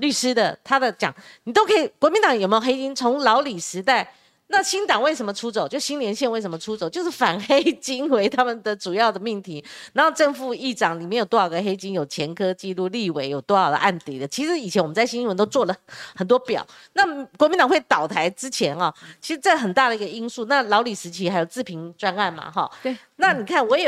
[0.00, 1.90] 律师的他的讲，你都可以。
[1.98, 2.94] 国民党有没有黑金？
[2.94, 4.14] 从老李时代。
[4.48, 5.66] 那新党为什么出走？
[5.66, 6.86] 就新连线为什么出走？
[6.90, 9.64] 就是反黑金为他们的主要的命题。
[9.94, 11.94] 然后正副议长里面有多少个黑金？
[11.94, 14.28] 有前科记录，立委有多少的案底的？
[14.28, 15.74] 其实以前我们在新闻都做了
[16.14, 16.66] 很多表。
[16.92, 18.92] 那国民党会倒台之前啊，
[19.22, 20.44] 其实这很大的一个因素。
[20.44, 22.70] 那老李时期还有自评专案嘛，哈。
[22.82, 22.94] 对。
[23.16, 23.86] 那你看，我也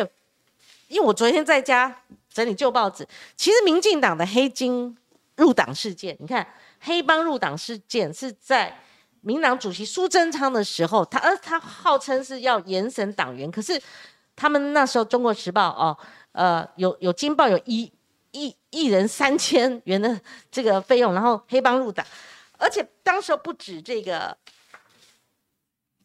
[0.89, 1.95] 因为我昨天在家
[2.35, 4.95] 整理旧报纸，其实民进党的黑金
[5.37, 6.47] 入党事件，你看
[6.81, 8.79] 黑帮入党事件是在。
[9.27, 13.81] 民党主席苏贞昌的时候，他而他号称是要严审党员，可是
[14.37, 15.97] 他们那时候《中国时报》哦，
[16.33, 17.91] 呃，有有金报有一
[18.33, 20.21] 一一人三千元的
[20.51, 22.05] 这个费用，然后黑帮入党，
[22.59, 24.29] 而且当时候不止这个《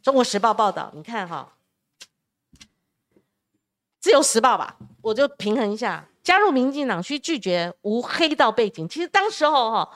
[0.01, 1.51] 中国时报》报道，你看哈、
[3.99, 8.87] 自由时报》吧，我就平衡一下，加入民进党需拒绝无黑道背景。
[8.87, 9.89] 其实当时候哈，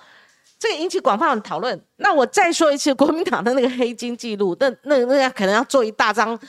[0.57, 1.79] 这个引起广泛的讨论。
[1.97, 6.39] 那我再说一次，国民党的那个黑金记录，那那那可能要做一大张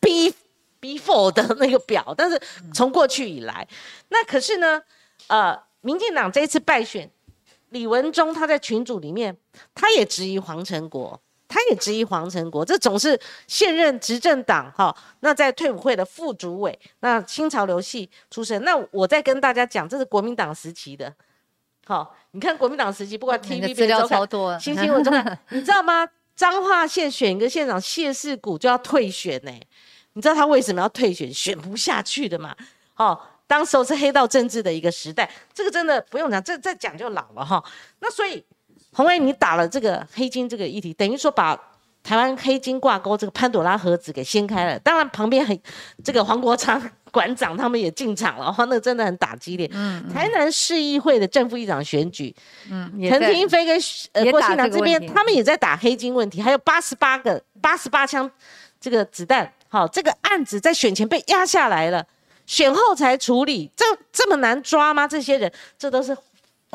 [0.00, 0.32] B
[0.80, 2.14] before 的那个表。
[2.16, 2.40] 但是
[2.74, 3.66] 从过去以来，
[4.08, 4.82] 那可是呢，
[5.28, 7.10] 呃，民进党这一次败选，
[7.70, 9.36] 李文忠他在群组里面，
[9.74, 11.20] 他也质疑黄成国。
[11.48, 14.94] 他也质疑黄成国，这总是现任执政党哈。
[15.20, 18.64] 那在退伍会的副主委，那新潮流系出身。
[18.64, 21.14] 那我再跟大家讲，这是国民党时期的。
[21.86, 25.14] 好，你看国民党时期，不管 TV 资料超多，新新闻中，
[25.50, 26.08] 你知道吗？
[26.34, 29.52] 彰化县选一个县长谢世谷就要退选呢。
[30.14, 31.32] 你知道他为什么要退选？
[31.32, 32.56] 选不下去的嘛。
[32.92, 37.62] 好，当时候是黑道政治的一个时代，这个真的不用讲，这再讲就老了哈。
[38.00, 38.44] 那所以。
[38.96, 41.54] 洪伟，你打了这个黑金这个议题，等于说把
[42.02, 44.78] 台湾黑金挂钩这个潘朵拉盒子给掀开了。
[44.78, 45.58] 当然，旁边很
[46.02, 49.70] 这个黄国昌馆长他们也进场了，哇，那真的很打激烈。
[49.74, 52.34] 嗯，台南市议会的正副议长选举，
[52.70, 53.78] 嗯，陈廷飞跟
[54.12, 58.30] 呃郭庆南这边，他们也在打黑金问题，还有八十八个八十八枪
[58.80, 62.02] 这个子弹，好，这个案子在选前被压下来了，
[62.46, 65.06] 选后才处理，这这么难抓吗？
[65.06, 66.16] 这些人，这都是。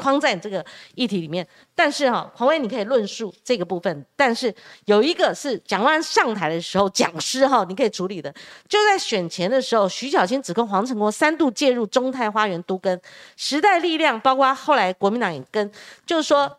[0.02, 4.54] 框在这个议题里面，但是哈，黄威你可以论述这个部分，但是
[4.86, 8.34] 有一个是蒋万上台的时候讲师哈，你可以处理的，
[8.68, 13.00] 就在选前的时候，徐小清指控黄成国三度介入中泰花园都跟
[13.38, 15.72] 时代力量，包括后来国民党也跟，
[16.06, 16.58] 就是说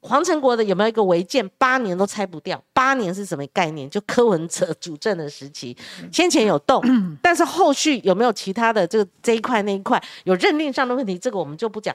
[0.00, 3.88] 黄成国的有没有一个违建，八年都拆不掉，八年是什么概念？
[3.88, 5.76] 就柯文哲主政的时期，
[6.12, 6.82] 先前有动，
[7.22, 11.94] 但是后续有没有其他的这个这一块那一块有认定上的问题，这个我们就不讲。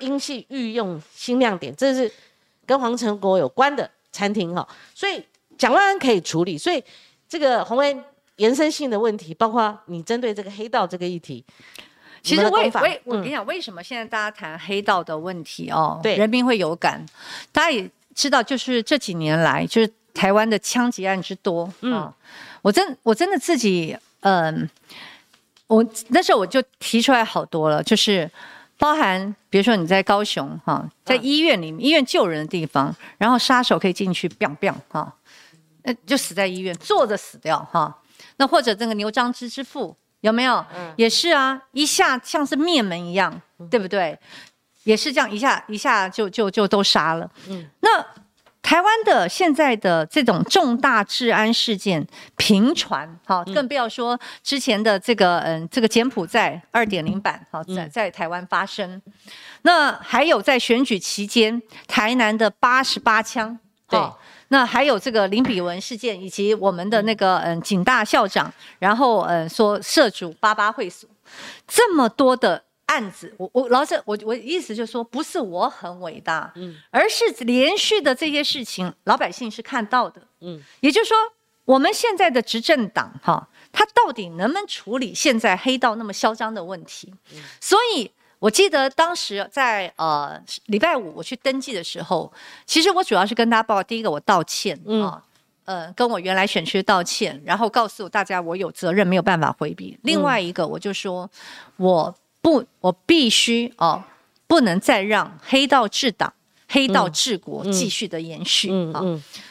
[0.00, 2.10] 英系御用新亮点，这是
[2.66, 5.24] 跟黄成国有关的餐厅哈，所以
[5.56, 6.58] 蒋万安可以处理。
[6.58, 6.82] 所以
[7.28, 8.04] 这个红恩
[8.36, 11.44] 延伸性的问题，包括你针对这个黑道这个议题，
[12.22, 12.62] 其实我我
[13.04, 16.00] 我跟你讲，为什么现在大家谈黑道的问题哦？
[16.02, 17.04] 对，人民会有感。
[17.52, 21.72] 大家也知道，就是这几年来，就是台湾的枪击案之多。
[21.82, 22.12] 嗯，
[22.62, 24.68] 我真我真的自己，嗯，
[25.66, 28.30] 我那时候我就提出来好多了，就是。
[28.80, 35.14] 包含，比如说你在高雄哈，在医院里面，医院救人的地方，然后杀手可以进去，biang biang 哈，
[35.82, 37.94] 那就死在医院，坐着死掉哈。
[38.38, 40.64] 那或者这个牛樟芝之父有没有？
[40.96, 44.18] 也是啊，一下像是灭门一样，对不对？
[44.84, 47.30] 也是这样，一下一下就就就都杀了。
[47.48, 48.04] 嗯，那。
[48.70, 52.06] 台湾的现在的这种重大治安事件
[52.36, 59.02] 频传，好，更不要说之前的这个嗯，这个柬埔寨二点零版，好，在在台湾发生。
[59.62, 63.58] 那还有在选举期间，台南的八十八枪，
[63.88, 63.98] 对，
[64.50, 71.10] 那还有这个林比文事件，以及我们的那个嗯警大校长，然后嗯说涉主八八会所，
[71.66, 72.62] 这么多的。
[72.90, 81.16] 案子，我我老是，我我意思就是说，不是我很伟大，嗯，而是连续的这些事情，老百姓是看到的，嗯，也就是说，
[81.64, 87.14] 我们现在的执政党哈，他到底能不能处理现在黑道那么嚣张的问题？
[87.60, 88.10] 所以
[88.40, 92.32] 我记得当时在呃礼拜五我去登记的时候，
[92.66, 95.22] 其实我主要是跟大家报，第一个我道歉啊，
[95.64, 99.96] 呃，跟我原来选区道歉，然后告诉大家我有责任没有办法回避。
[100.02, 101.30] 另外一个我就说
[101.76, 102.12] 我。
[102.40, 104.02] 不，我必须哦，
[104.46, 106.32] 不能再让黑道治党、
[106.68, 109.02] 黑道治国继续的延续啊。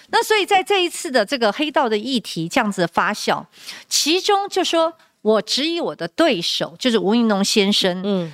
[0.09, 3.45] 那所以在这一次的这个黑道的议题这样子的发酵，
[3.87, 8.01] 其中就说我质疑我的对手就是吴云龙先生。
[8.03, 8.31] 嗯。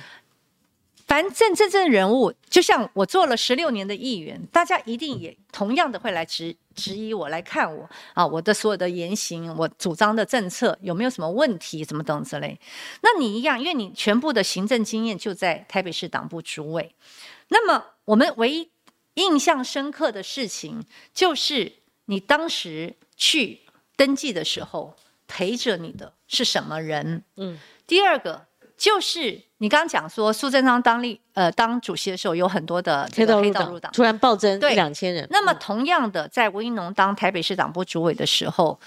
[1.06, 12.56] 反正真正人物，就像我做了十六年的议员，大家一定也同样的会来质质疑我，来看我啊，我的所有的言行，我主张的政策有没有什么问题，怎么等之类。
[13.00, 16.94] 那你一样，因为你全部的行政经验就在台北市党部主委。
[17.48, 18.70] 那么我们唯一
[19.14, 21.72] 印象深刻的事情，就是
[22.04, 23.62] 你当时去
[23.96, 24.94] 登记的时候，
[25.26, 27.24] 陪着你的是什么人？
[27.36, 27.58] 嗯。
[27.86, 28.46] 第二个。
[28.78, 35.26] 就是你刚刚讲说苏贞昌当立呃当主席的时候，有很多的黑道入党，突然暴增对两千人。
[35.30, 38.78] 那么同样的，在吴英农当台北市党部主委的时候，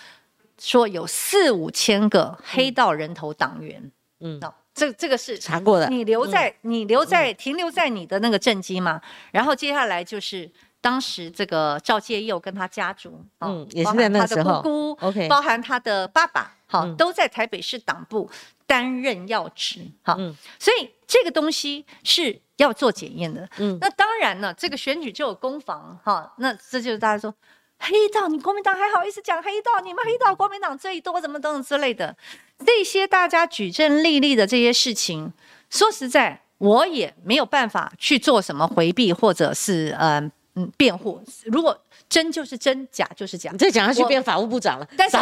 [0.60, 3.92] 说有四五千个黑道人头党员。
[4.20, 4.40] 嗯，
[4.74, 5.88] 这这个是查过的。
[5.90, 9.02] 你留在你留在停留在你的那个政绩嘛？
[9.32, 10.50] 然后接下来就是
[10.82, 18.30] 当时这个赵介佑跟他家族，嗯，也是在那时候，姑姑，OK，包含他的爸爸，好，都在台北市党部。
[18.70, 20.16] 担任要职，好，
[20.60, 23.50] 所以这个东西是要做检验的。
[23.58, 27.34] 嗯，那当然了，这个选举就有攻防，哈，那这就是大家说
[27.80, 29.80] 黑道，你国民党还好意思讲黑道？
[29.84, 32.16] 你们黑道国民党最多，怎么等等之类的，
[32.64, 35.34] 这些大家举证立例的这些事情，
[35.72, 40.22] 说实在，我也没有办法去做什么回避或者是呃
[40.60, 41.22] 嗯辩护。
[41.45, 43.57] 如果真就是真，假就是假你。
[43.57, 45.18] 再讲下去变法务部长了，但是。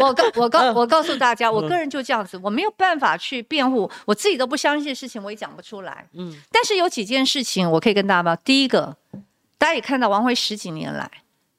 [0.00, 6.06] 我告 我告嗯我告诉大家，我个人就这样子，我没有办法去辩护，我自己都不相信的事情，我也讲不出来。
[6.12, 8.36] 嗯但是有几件事情我可以跟大家报。
[8.36, 8.96] 第一个，
[9.58, 11.10] 大家也看到王辉十几年来，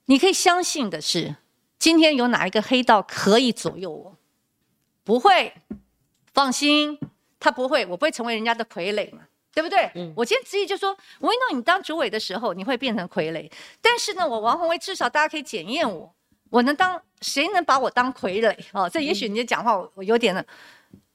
[0.05, 1.35] 你可以相信的是，
[1.79, 4.15] 今天有哪一个黑道可以左右我？
[5.03, 5.53] 不会，
[6.33, 6.99] 放心，
[7.39, 9.21] 他不会，我不会成为人家的傀儡嘛。
[9.57, 9.89] 对不对？
[9.95, 13.51] 嗯我今天执意就说，我弄你当主委的时候，你会变成傀儡。
[13.81, 16.13] 但是呢，我王宏威至少大家可以检验我，
[16.51, 18.55] 我能当谁能把我当傀儡？
[18.71, 20.45] 哦，这也许你的讲话我我有点呢，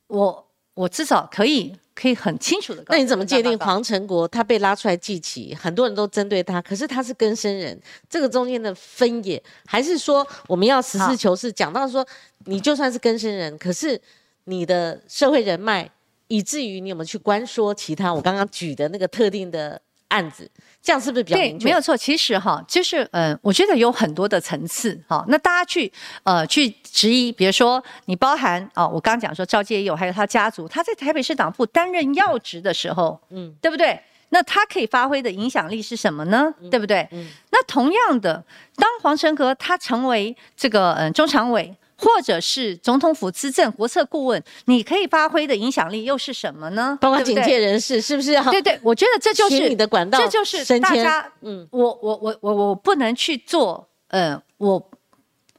[0.09, 2.83] 我我至少可以可以很清楚的。
[2.89, 3.81] 那你怎么界定黄？
[3.81, 5.55] 成国他被拉出来记起？
[5.55, 7.81] 很多人都针对他，可是他是更生人，
[8.11, 12.05] 这个中间的分野，还是说我们要实好事求是，讲到说
[12.47, 14.01] 你就算是更生人，可是
[14.47, 15.89] 你的社会人脉，
[16.33, 19.79] 以至于你有没有去关说其他我刚刚举的那个特定的
[20.09, 20.51] 案子，
[20.83, 21.53] 这样是不是比较对？
[21.61, 21.95] 没有错。
[21.95, 25.23] 其实哈，就是嗯、呃我觉得有很多的层次哈。
[25.29, 34.01] 那大家去呃去质疑，比如说你包含啊、我刚刚讲说赵介佑还有他家族，他在台北市党部担任要职的时候，嗯嗯，对不对？
[34.31, 36.55] 那他可以发挥的影响力是什么呢？
[36.71, 37.07] 对不对？
[37.13, 38.43] 嗯那同样的，
[38.77, 41.77] 当黄成格他成为这个嗯、呃中常委。
[42.03, 46.99] 或者是总统府资政国策顾问，你可以发挥的影响力又是什么呢？
[47.01, 51.67] 包括警戒人士，是不是要对对，我觉得这就循是你的管道这就是大家，嗯。
[51.71, 54.91] 我我我我我不能去做，呃，我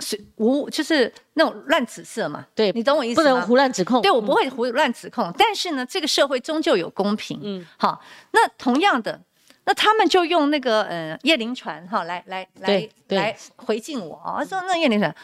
[0.02, 3.30] 是无就是那种乱指色嘛，对你懂我意思吗？
[3.30, 4.02] 不能胡乱指控？
[4.02, 7.62] 对我不嗯会胡乱指控，但是呢，这个社会终究有公平，嗯。
[7.62, 9.18] 嗯，好，那同样的，
[9.64, 15.16] 那他们就用那个呃叶灵传哈来来来来回敬我啊，说那叶灵传，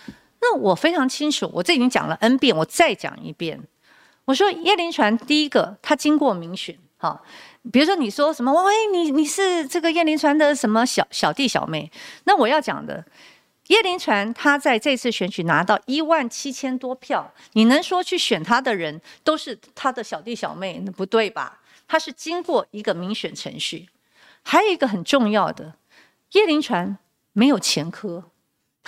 [0.41, 3.61] 那我非常清楚，我这已经讲了 n 遍，我再讲一遍，
[4.25, 7.21] 我说叶灵传第一个他经过民选，哈。
[7.73, 11.91] 比如说你说什么，喂，你你是这个叶灵传的什么小小弟小妹？
[12.23, 13.05] 那我要讲的，
[13.67, 20.81] 叶灵传他在这次选举拿到一万七千多票，你能说去选他的人都是他的小弟小妹？
[20.85, 21.59] 那不对吧？
[21.85, 23.89] 他是经过一个民选程序。
[24.41, 25.75] 还有一个很重要的，
[26.31, 26.97] 叶灵传
[27.33, 28.28] 没有前科，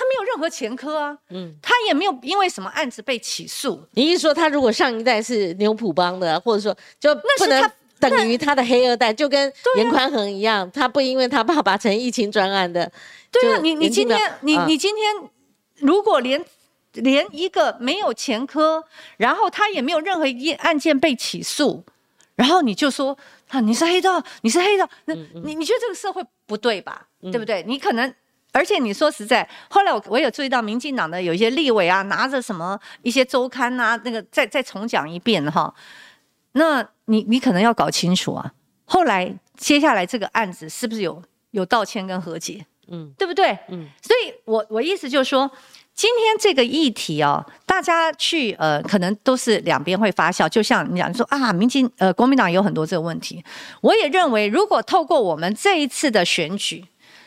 [0.02, 3.80] 他没有任何前科啊，嗯他也没有因为什么案子被起诉。
[3.92, 7.62] 你是说他如果上一代是牛普帮的，或者说就那是
[8.00, 12.92] 他等于他的黑二代，就跟严宽恒一样，他不因为他爸爸成疫情专案的，
[13.32, 15.30] 对啊，你你今天你啊你今天
[15.76, 16.44] 如果连
[16.94, 18.84] 连一个没有前科，
[19.18, 21.84] 然后他也没有任何一案件被起诉，
[22.36, 23.16] 然后你就说
[23.50, 27.06] 啊你是黑道，你是黑道，那嗯你你觉得这个社会不对吧？
[27.22, 27.64] 对不对？
[27.68, 28.12] 你可能。
[28.52, 35.74] 而且你说实在，后来我我有注意到民进党的有一些立委啊，拿着什么一些周刊啊，那个再再重讲一遍哈，
[36.54, 38.52] 那你你可能要搞清楚啊。
[38.86, 42.66] 后来接下来这个案子是不是有有道歉跟和解？
[42.94, 43.58] 嗯对不对？
[43.70, 45.50] 嗯所以我我意思就是说，
[45.94, 50.50] 今天这个议题哦，大家去呃，可能都是两边会发酵。
[50.50, 53.42] 就像你讲说啊，民进呃国民党有很多这个问题，
[53.80, 56.84] 我也认为，如果透过我们这一次的选举，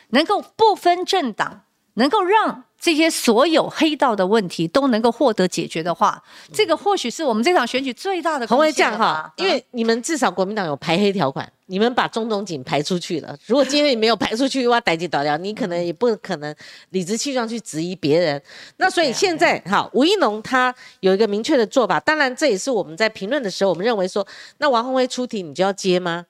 [0.09, 1.61] 能够不分政党，
[1.95, 6.21] 能够让这些所有黑道的问题都能够获得解决的话，
[6.53, 13.35] 这个或许是我们这场选举最大的洪伟这样哈，因为你们至少国民党有排黑条款，你们把中东锦排出去了。
[13.47, 16.53] 如果今天你没有排出去，哇，逮鸡倒掉，你可能也不可能
[16.91, 18.39] 理直气壮去质疑别人。
[18.77, 24.27] 那所以现在哈，吴一农他有一个明确的做法，当然这也是我们在评论的时候，我们认为说，
[24.59, 26.25] 那王宏威出题你就要接吗？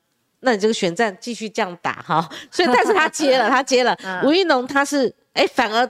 [0.46, 3.94] 那你这个选战继续这样打哈， 所以但是他接了，他接了。
[4.06, 5.90] 嗯吴一农他是哎，反而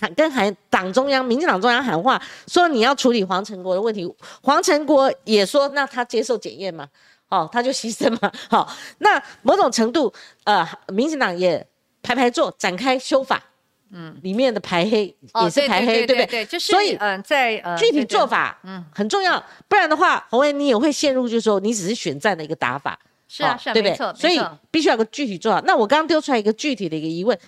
[0.00, 4.10] 喊跟喊党中央、民进党中央喊话，说你要处理黄成国的问题。
[4.42, 6.88] 黄成国也说，那他接受检验嘛，
[7.28, 10.10] 哦，他就牺牲嘛，好、那某种程度，
[10.44, 11.66] 呃，民进党也
[12.02, 13.42] 排排坐，展开修法，
[13.90, 16.44] 嗯，里面的排黑也是排黑，不对对？
[16.46, 22.98] 就是所以嗯、呃在呃具体对对做法，嗯，很重要，不然的话，洪伟你也会陷入，就是说你只是选战的一个打法，
[23.32, 24.14] 是啊是啊，哦对不对？
[24.14, 24.38] 所以
[24.70, 25.62] 必须要有个具体做法。
[25.64, 27.38] 那我刚刚丢出来一个具体的一个疑问，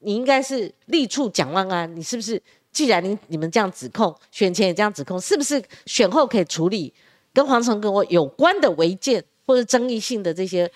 [0.00, 2.40] 你应该是力促蒋万安，你是不是？
[2.70, 6.92] 既然你你们这样指控，选前也这样指控，是不是选后可以处理
[7.32, 10.70] 跟黄成跟我有关的违建或者争议性的这些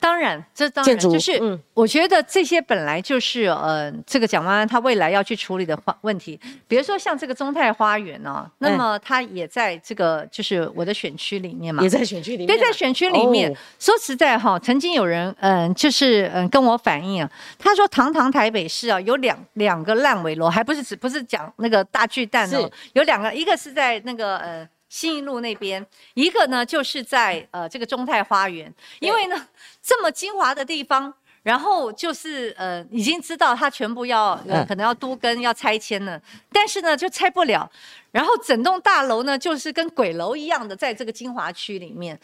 [0.00, 0.84] 当然，这当？
[0.84, 1.58] 然就是，嗯。
[1.74, 6.38] 我觉得这些本来就是呃，这个蒋万安他未来要去处理的话问题，
[6.68, 11.82] 比如说像这个中泰花园呢、那么他也在这个就是我的选区里面嘛。
[11.82, 11.88] 也。
[11.88, 13.56] 在选区里面对，在选区里面，哦。
[13.78, 29.48] 说实在哈，曾经有人嗯，就是嗯跟我反映啊，他说堂堂台北市啊有两两个烂尾楼，还不是只不是讲那个大巨蛋哦，有两个，一个是在那个呃信义路那边，一个呢就是在 呃这个中泰花园，因为呢
[29.80, 31.14] 这么精华的地方。
[31.42, 36.20] 然后就是呃，已经知道它全部要呃，可能要都跟要拆迁了，
[36.52, 37.66] 但是呢就拆不了。
[38.10, 42.14] 然后整栋大楼呢就是跟鬼楼一样的，在这个精华区里面，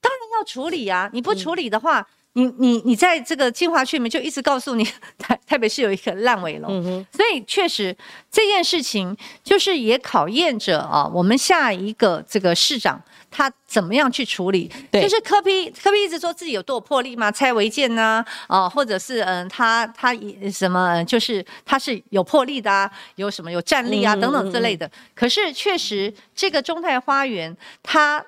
[0.00, 1.10] 当然要处理啊！
[1.12, 2.08] 你不处理的话。
[2.36, 4.84] 你你你在这个金华区里面就一直告诉你
[5.16, 6.68] 台台北市有一个烂尾楼，
[7.12, 7.96] 所以确实
[8.30, 14.68] 这件事情就是也考验着啊，我们下一个这个市长他怎么样去处理？
[14.92, 20.12] 就是柯批柯批一直说自己有多有魄力嘛，拆违建呐，啊，或者是嗯他他
[20.52, 24.90] 什么就是他是有魄力的啊，有什么有战力啊等等之类的。
[25.14, 28.24] 可是确实这个中泰花园他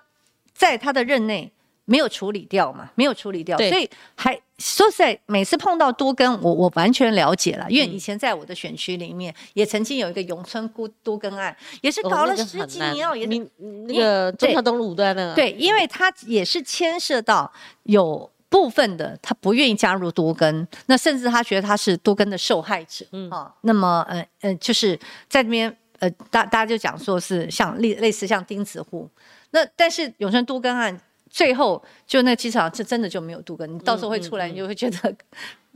[0.55, 1.51] 在他的任内。
[1.87, 2.91] 没有处理掉嘛？
[2.97, 13.39] 没有处理掉，所以还说实在，每次碰到多根，我我完全了解了，因为以前在我的选区里面，也曾经有一个永春孤多根案，也是搞了十几年哦，也你
[13.87, 15.35] 那个中华东路五段那个。
[15.35, 17.51] 对，因为他也是牵涉到
[17.85, 29.09] 有部分的他不愿意加入多根，那甚至他觉得他是多根的受害者，嗯啊，那么呃呃，就是在那边呃大大家就讲说是像类类似像钉子户，
[29.51, 31.01] 那但是永春多根案。
[31.31, 35.15] 最后，就那机场是真的就没有渡过，你到时候会出来，你就会觉得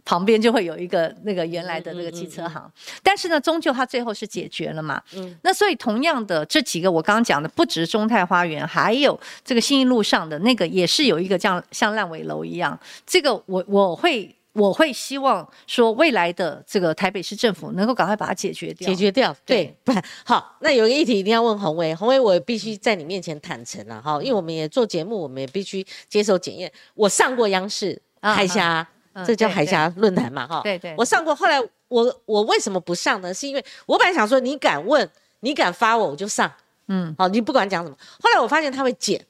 [0.05, 2.71] 旁边就会有一个那个原来的那个机车行。
[3.03, 5.03] 但是呢，终究它最后是解决了嘛。
[5.15, 5.37] 嗯。
[5.43, 12.79] 那所以同样的这几个我刚刚讲的，不止中泰花园，还有这个新一路上的那个，也是有一个这样像烂尾楼一样。
[13.07, 14.35] 这个我我会。
[14.53, 18.89] 我会希望说，未来的这个台北市政府能够赶快把它解决掉。
[18.89, 19.93] 解决掉，对，不
[20.25, 20.57] 好。
[20.61, 26.71] 那有个议题一定要问洪伟，洪伟，我必须在你面前坦诚了哈，因为我们也做节目，我们也必须接受检验。
[26.95, 28.85] 我上过央视海峡，
[29.25, 30.61] 这叫海峡论坛嘛哈。
[30.65, 30.95] 对对。
[30.99, 33.33] 我上过，后来我我为什么不上呢？
[33.33, 35.09] 是因为我本来想说，你敢问，
[35.41, 36.53] 你敢发我，我就上。
[36.89, 37.15] 嗯。
[37.17, 37.97] 好，你不管讲什么。
[38.21, 39.25] 后来我发现他会剪，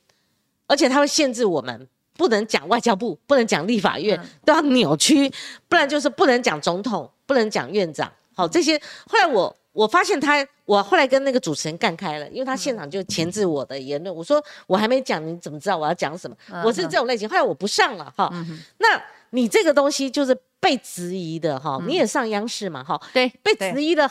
[0.66, 1.86] 而且他会限制我们。
[2.20, 5.32] 不能讲外交部，不能讲立法院，都要扭曲，
[5.70, 8.12] 不然就是不能讲总统，不能讲院长。
[8.34, 14.14] 好，这些后来我我发现他，我后来跟那个主持人干开了，因为他现场就钳制我的言论。
[14.14, 16.36] 我说我还没讲，你怎么知道我要讲什么？
[16.62, 17.26] 我是这种类型。
[17.26, 18.30] 后来我不上了哈。
[18.76, 20.36] 那你这个东西就是。
[20.62, 23.00] 被质疑的哈，你也上央视嘛哈？
[23.14, 24.06] 对，被质疑了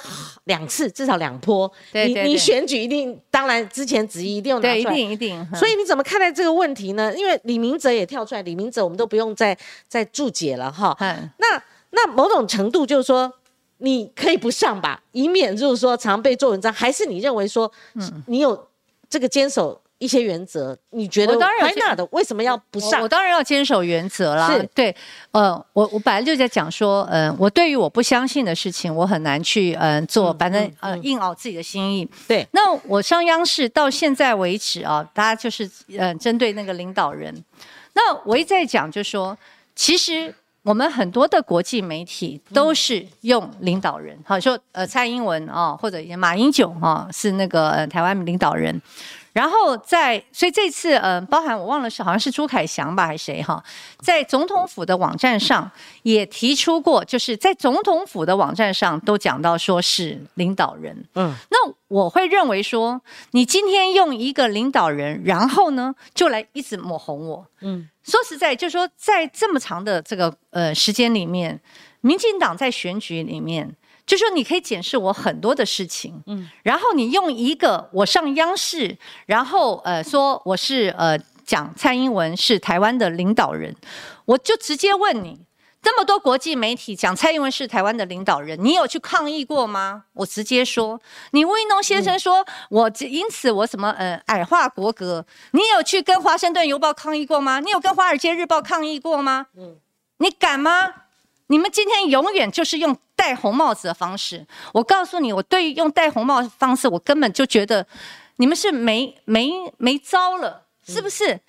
[0.46, 1.72] 两次，至少两波。
[1.92, 5.48] 你你选举一定，当然之前质疑一定要拿出来，一定一定。
[5.54, 7.16] 所以你怎么看待这个问题呢？
[7.16, 9.56] 因为李明哲也跳出来，李明哲我们都不用再
[9.88, 10.98] 再注解了哈。
[11.38, 13.32] 那那某种程度就是说，
[13.78, 17.72] 你可以不上吧，以免就是说常被做文章，还是你认为说，
[18.26, 18.68] 你有
[19.08, 19.80] 这个坚守？
[20.00, 23.02] 一些原则，你觉得当然哪的为什么要不上？
[23.02, 24.52] 我当然要坚守原则啦。
[24.52, 24.96] 是，对，
[25.32, 32.10] 呃，我我本来就在讲说，嗯，我对于我不相信的事情，我很难去嗯做，反正呃硬熬自己的心意。
[32.28, 37.36] 对，那我上央视到现在为止啊，大家就是嗯针对那个领导人，
[37.94, 39.38] 那我一再讲就说，
[39.76, 40.34] 其实
[40.64, 48.82] 我们很多的国际媒体都是用领导人，好说呃蔡英文啊，或者马英九啊，是那个呃台湾领导人。
[49.40, 53.64] 然后在，所以这次呃，包含我忘了是好像是朱凯翔吧，还是谁哈，
[54.00, 55.72] 在总统府的网站上
[56.04, 61.06] 也提出过，就是在总统府的网站上都讲到说是领导人。
[61.16, 67.48] 嗯，那我会认为说，你今天用一个领导人，然后呢就来一直抹红我。
[67.62, 71.58] 嗯，说实在，就是说在这么长的这个呃时间里面，
[72.02, 73.74] 民进党在选举里面。
[74.10, 78.98] 就说你可以检视我很多的事情，嗯，然后你用一个我上央视，
[79.28, 83.76] 然后呃说我是呃讲蔡英文是台湾的领导人，
[84.26, 85.40] 我就直接问你，
[85.80, 90.06] 这么多国际媒体讲蔡英文是台湾的领导人，你有去抗议过吗？
[90.14, 91.00] 我直接说，
[91.34, 97.60] 你吴一农先生说我因此我什么呃矮化国格，你有去跟华盛顿邮报抗议过吗？
[97.60, 99.46] 你有跟华尔街日报抗议过吗？
[99.56, 99.78] 嗯，
[100.18, 100.72] 你敢吗？
[101.50, 104.46] 你们今天永远就是用戴红帽子的方式。
[104.72, 107.86] 我告诉你，我对于用戴红帽方式，我根本就觉得
[108.38, 111.40] 你们是没没没招了，是不是？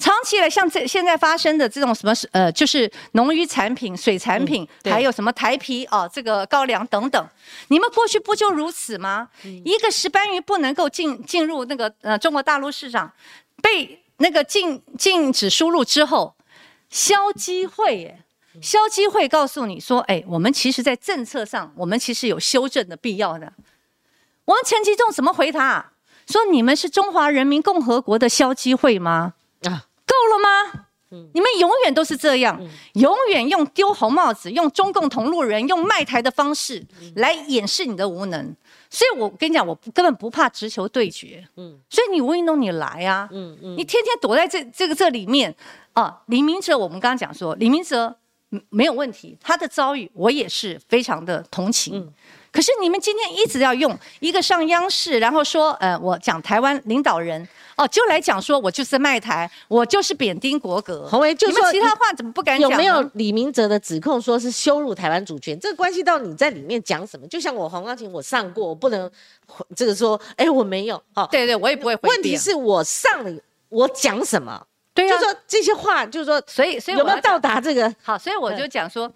[0.00, 7.28] 长期以来，像这现在发生的这种什么呃，就是农渔产品、水产品，还有什么台皮哦，这个高粱等等，
[7.66, 9.28] 你们过去不就如此吗？
[9.64, 13.12] 一个石斑鱼不能够进进入那个呃中国大陆市场，
[13.60, 16.36] 被那个禁禁止输入之后，
[16.90, 18.22] 消机会耶。
[18.62, 23.52] 消基会告诉你说：“哎，我们其实，在政策上，我们其实有修正的必要的。”
[24.46, 25.92] 我们陈吉仲怎么回答？
[26.26, 29.34] 说：“你们是中华人民共和国的消基会吗？
[29.62, 30.84] 啊，够了吗？
[31.32, 32.60] 你们永远都是这样，
[32.92, 36.84] 永远用丢红帽子、用中共同路人、用卖台的方式
[37.16, 38.54] 来掩饰你的无能。
[38.90, 41.46] 所以我跟你讲，我根本不怕直球对决。
[41.56, 45.54] 嗯，所以你吴云东你来啊，嗯嗯，你天天躲在这这个这里面
[45.94, 46.20] 啊。
[46.26, 48.14] 李明哲，我们刚刚讲说，李明哲
[48.70, 52.12] 没有问题，他的遭遇我也是非常的同情。
[52.50, 57.46] 可是你们今天一直要用一个上央视，然后说，呃，我讲台湾领导人，
[57.76, 61.06] 哦，就来讲说我就是卖台，我就是贬低国格。
[61.06, 62.70] 洪维就说其他话怎么不敢讲？
[62.70, 65.60] 有没有李明哲的指控说是羞辱台湾主权？
[65.60, 67.26] 这关系到你在里面讲什么？
[67.28, 69.08] 就像我黄钢琴我上过，我不能
[69.76, 70.96] 这个说，哎，我没有。
[71.14, 71.94] 哦，对对，我也不会。
[72.02, 74.66] 问题是我上了，我讲什么？
[74.98, 77.94] 对呀，就说这些话，就是说，所以所以有没有到达这个？
[78.02, 79.10] 好，所以我就讲说，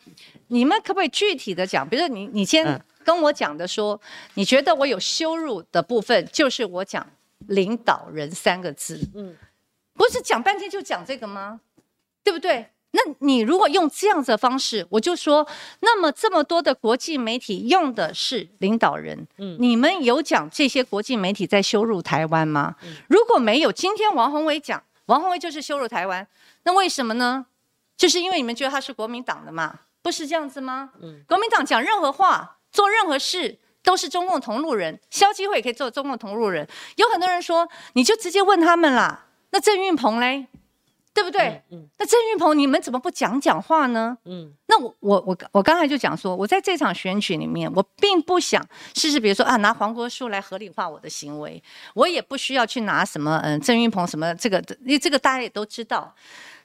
[0.49, 1.89] 你们可不可以具体的讲？
[1.89, 2.81] 比如说你你先。
[3.05, 4.01] 跟我讲的说，
[4.35, 7.05] 你觉得我有羞辱的部分，就是我讲
[7.49, 9.35] “领导人”三个字，嗯，
[9.95, 11.61] 不是讲半天就讲这个吗？
[12.23, 12.69] 对不对？
[12.93, 15.45] 那你如果用这样子的方式，我就说，
[15.81, 22.77] 那么这么多的国际媒体用的是“领导人”，嗯，你们有讲这些国际媒体在羞辱台湾吗？
[23.09, 26.27] 如果没有，今天王宏伟讲，王宏威就是羞辱台湾，
[26.65, 27.47] 那为什么呢？
[27.97, 30.91] 就是因为你们觉得他是国民党的嘛，不是这样子吗？
[31.01, 32.59] 嗯，国民党讲任何话。
[32.73, 36.67] 做任何事都是中共同路人，消基会也可以做中共同路人。
[36.97, 39.27] 有很多人说，你就直接问他们啦。
[39.51, 40.47] 那郑运鹏嘞，
[41.15, 41.63] 对不对？
[41.71, 41.87] 嗯。
[41.99, 44.17] 那郑运鹏，你们怎么不讲讲话呢？
[44.25, 44.53] 嗯。
[44.67, 51.63] 那我我我我刚才就讲说，我在这场选举里面，我并不想试试，比如说啊，拿黄国书来合理化我的行为，
[51.95, 56.15] 我也不需要去拿什么嗯郑运鹏什么这个，因为这个大家也都知道。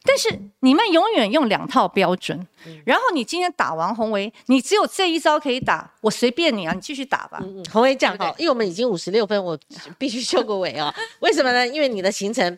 [0.03, 0.29] 但是
[0.59, 2.47] 你们永远用两套标准，
[2.85, 7.39] 然后你今天打王宏维，你只有这一招可以打，我随便你啊，你继续打吧。
[7.41, 9.59] 嗯嗯宏维讲好，因为我们已经五十六分，我
[9.97, 10.93] 必须秀个尾啊。
[11.19, 11.67] 为什么呢？
[11.67, 12.57] 因为你的行程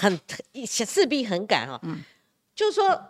[0.00, 0.18] 很
[0.86, 1.78] 势必很赶啊。
[1.82, 2.00] 嗯，
[2.54, 3.00] 就是说，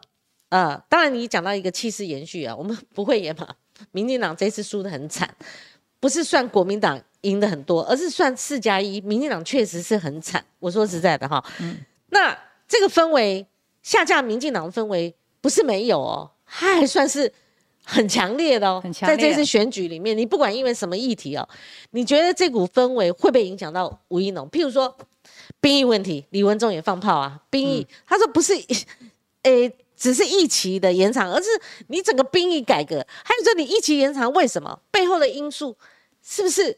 [0.50, 3.48] 呃，当然你讲到一个气势延续啊，我们不会演嘛。
[3.92, 5.34] 民进党这次输的很惨，
[6.00, 10.44] 不是算国民党赢的很多，而是算四加一，民进党确实是很惨。
[10.58, 11.78] 我说实在的哈，嗯，
[12.08, 12.36] 那
[12.68, 13.46] 这个氛围。
[13.82, 17.32] 下架民进党的氛围不是没有哦，它还算是
[17.82, 18.82] 很强烈的哦。
[18.92, 21.48] 在这次选举里面，你不管因为什么议题哦，
[21.92, 24.46] 你觉得这股氛围会不会影响到吴一农？
[24.50, 24.94] 譬如说
[25.60, 28.54] 兵役问题，李文忠也放炮啊，兵役他说不是，
[29.42, 31.48] 诶，只是役期的延长，而是
[31.88, 34.78] 你整个兵役改革，还有说你役期延长为什么？
[34.90, 35.76] 背后的因素
[36.22, 36.76] 是不是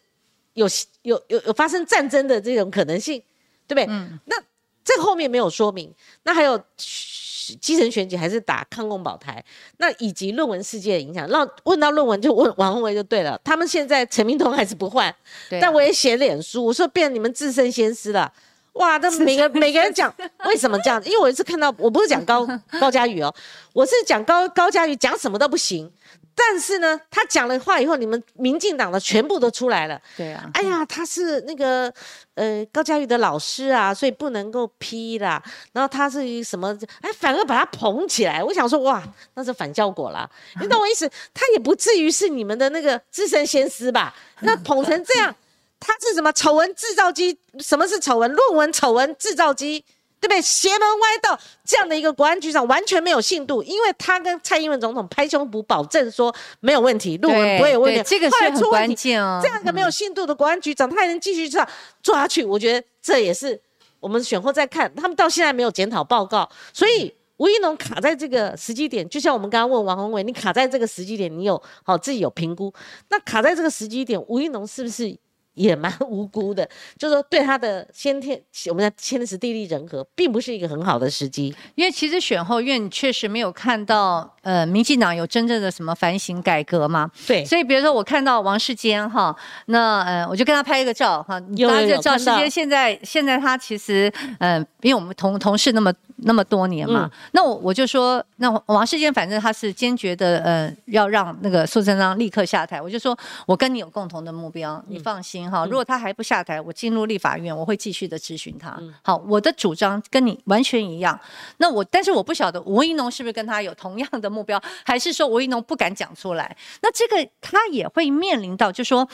[0.54, 0.66] 有
[1.02, 3.22] 有有有发生战争的这种可能性？
[3.66, 3.86] 对不对？
[3.88, 4.36] 嗯，那。
[4.84, 9.42] 这后面没有说明，那还有基层选举还是打抗共保台，
[9.76, 13.40] 那以及论文世界的影响，让问到论文就问王宏维就对了。
[13.44, 15.14] 他们现在陈明通还是不换，
[15.60, 18.32] 但我也写脸书，我说变你们自身先师了。
[18.74, 20.12] 哇，那每个每个人讲
[20.46, 21.02] 为什么这样？
[21.04, 22.46] 因为我一次看到，我不是讲高
[22.80, 23.32] 高佳宇哦，
[23.72, 25.90] 我是讲高高佳宇讲什么都不行。
[26.34, 30.00] 但是呢，他讲了话以后，你们民进党的全部都出来了。
[30.16, 31.92] 对啊，哎呀，他是那个
[32.36, 35.42] 呃高佳宇的老师啊，所以不能够批啦。
[35.72, 36.74] 然后他是什么？
[37.02, 38.42] 哎，反而把他捧起来。
[38.42, 39.02] 我想说，哇，
[39.34, 40.26] 那是反效果啦。
[40.58, 41.06] 你懂我意思？
[41.34, 44.14] 他也不至于是你们的那个资深先师吧？
[44.40, 45.36] 那捧成这样，
[45.84, 47.36] 他是什么丑闻制造机？
[47.58, 48.32] 什么是丑闻？
[48.32, 49.84] 论文丑闻制造机？
[50.20, 50.40] 对不对？
[50.40, 58.00] 邪门歪道这样的一个国安局长完全没有信度，因为他跟蔡英文总统拍胸脯保证说没有问题，论文不会有问题。
[58.06, 59.40] 这个是很关键哦。
[59.42, 61.68] 这样一个没有信度的国安局长，他还能继续这样
[62.04, 62.44] 做下去？
[62.44, 63.60] 我觉得这也是
[63.98, 72.72] 我们选后再看，他们到现在没有检讨报告，所以吴一农卡在这个时机点，就像我们刚刚问王宏伟，你卡在这个时机点，你有好自己有评估？
[73.08, 75.18] 那卡在这个时机点，吴一农是不是？
[75.54, 81.54] 也蛮无辜的， 就是说对他的先天，我们的天时地利人和，并不是一个很好的时机。
[81.74, 87.10] 因为其实选后，院确实没有看到，呃，民进党有真正的什么反省改革吗。
[87.26, 87.44] 对。
[87.44, 89.34] 所以比如说，我看到王世坚哈，
[89.66, 91.40] 那呃，我就跟他拍一个照哈。
[91.56, 92.02] 有有有。
[92.18, 102.80] 世坚现在现在他其实，嗯，因为我们同同事那么那么多年嘛，那我我就说，那王世坚反正他是坚决的，呃，要让那个苏贞昌立刻下台。
[102.80, 103.16] 我就说
[103.46, 105.50] 我跟你有共同的目标，你放心。
[105.50, 108.78] 哈，如果他还不下台，我进入立法院，我会继续的咨询他。
[109.02, 111.18] 好，我的主张跟你完全一样。
[111.56, 116.56] 那我，但是我不晓得吴一农是不是跟他有同样的目标，还是说吴一农不敢讲出来？
[116.80, 119.06] 那这个他也会面临到，就说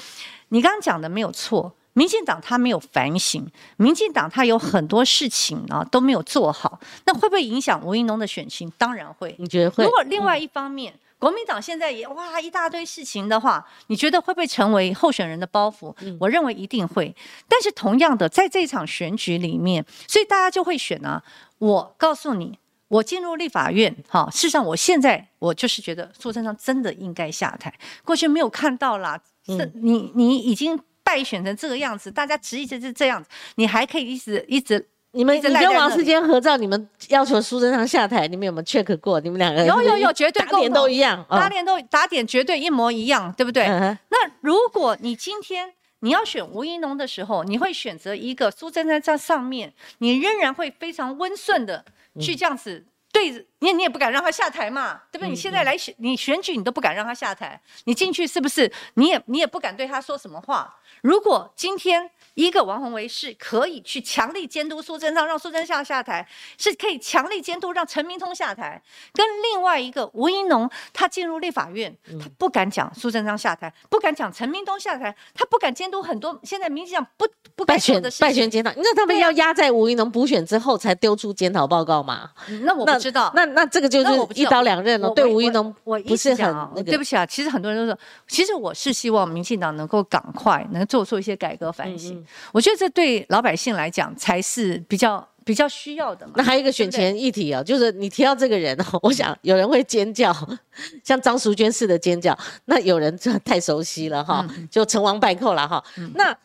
[0.50, 3.46] 你刚刚讲的没有错，民进党他没有反省，
[3.76, 8.72] 民进党他有很多事情啊都没有做好，那会不会影响吴一农的选情？
[8.78, 9.34] 当然会。
[9.38, 9.84] 你觉得会？
[9.84, 10.94] 如果另外一方面。
[11.20, 15.92] 国民党现在也哇一大堆事情的话，你觉得会不会成为候选人的包袱？
[16.20, 17.12] 我认为一定会。
[17.48, 21.20] 但是同样的，在这场选举里面，所以大家就会选啊。
[21.58, 22.56] 我告诉你，
[22.88, 27.72] 我进入立法院，哈，事实上我现在我就是觉得苏贞昌真的应该下台。
[28.04, 34.88] 过去没有看到啦，这你你已经败选成这个样子，大家执意就是这样子，你还可以一直一直。
[35.12, 39.18] 你们你跟王世坚合照，你们要求苏贞昌下台，你们有没有 check 过？
[39.20, 43.66] 你们两个有有有，绝对打点都一样，打点都打点绝对一模一样，对不对？
[43.66, 51.86] 那如果你今天你要选吴怡农的时候，你会选择一个苏贞昌在上面，你仍然会非常温顺的
[52.18, 55.30] 去这样子对，你你也不敢让他下台嘛，对不对？
[55.30, 58.70] 你现在来选你选举，你都不敢让他下台，你进去是不是？
[58.94, 60.78] 你也你也不敢对他说什么话。
[61.02, 62.10] 如果今天。
[62.38, 66.24] 一个王宏维是可以去强力监督苏贞昌，让苏贞昌下台，
[66.56, 68.80] 是可以强力监督让陈明通下台。
[69.12, 77.26] 跟另外一个吴一农，他进入立法院，他不敢讲苏贞昌下台，不敢讲陈明通下台，他不敢监督很多现在民进党不
[77.56, 78.70] 不敢选的败选检讨。
[78.76, 82.30] 那他们要压在吴一农补选之后才丢出检讨报告吗？
[82.62, 83.32] 那我不知道。
[83.34, 85.10] 那那这个就是一刀两刃了。
[85.10, 87.26] 对吴一农，我不是很对不起啊。
[87.26, 92.24] 其实很多人都说，其实我是希望民进党能够赶快能做出一些改革反省。
[92.52, 96.34] 我觉得这对老百姓来讲才是比较比较需要的嘛。
[96.36, 100.34] 那还有一个选前议题啊，就是你提到这个人哦，我想有人会尖叫，
[101.02, 102.38] 像张淑娟似的尖叫。
[102.66, 105.82] 那有人这太熟悉了哈，就成王败寇了哈。
[106.14, 106.36] 那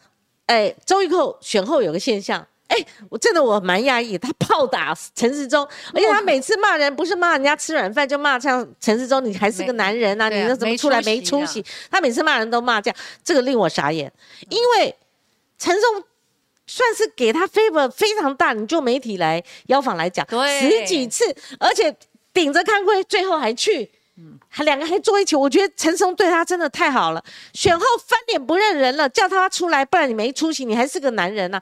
[0.45, 2.77] 哎，周玉蔻选后有个现象，哎，
[3.09, 11.63] 我真的我蛮讶异，他炮打陈世忠，而且他每次骂人不是骂人家吃软饭，就骂像陈世忠，你还是个男人呐，你那怎么出来没出息？
[11.91, 14.11] 他每次骂人都骂这样，这个令我傻眼，
[14.49, 14.95] 因为。
[15.63, 16.03] 陈松
[16.67, 20.27] 算是给他 favor 非常大，你就媒体来邀访来讲，
[20.59, 21.23] 十几次，
[21.57, 21.95] 而且
[22.33, 23.89] 顶着康辉，最后还去，
[24.47, 25.35] 还两个还坐一起。
[25.35, 31.59] 我觉得陈松对他真的太好了，选后翻脸不认人了，叫他出来，不然你没出息，你还是个男人呐。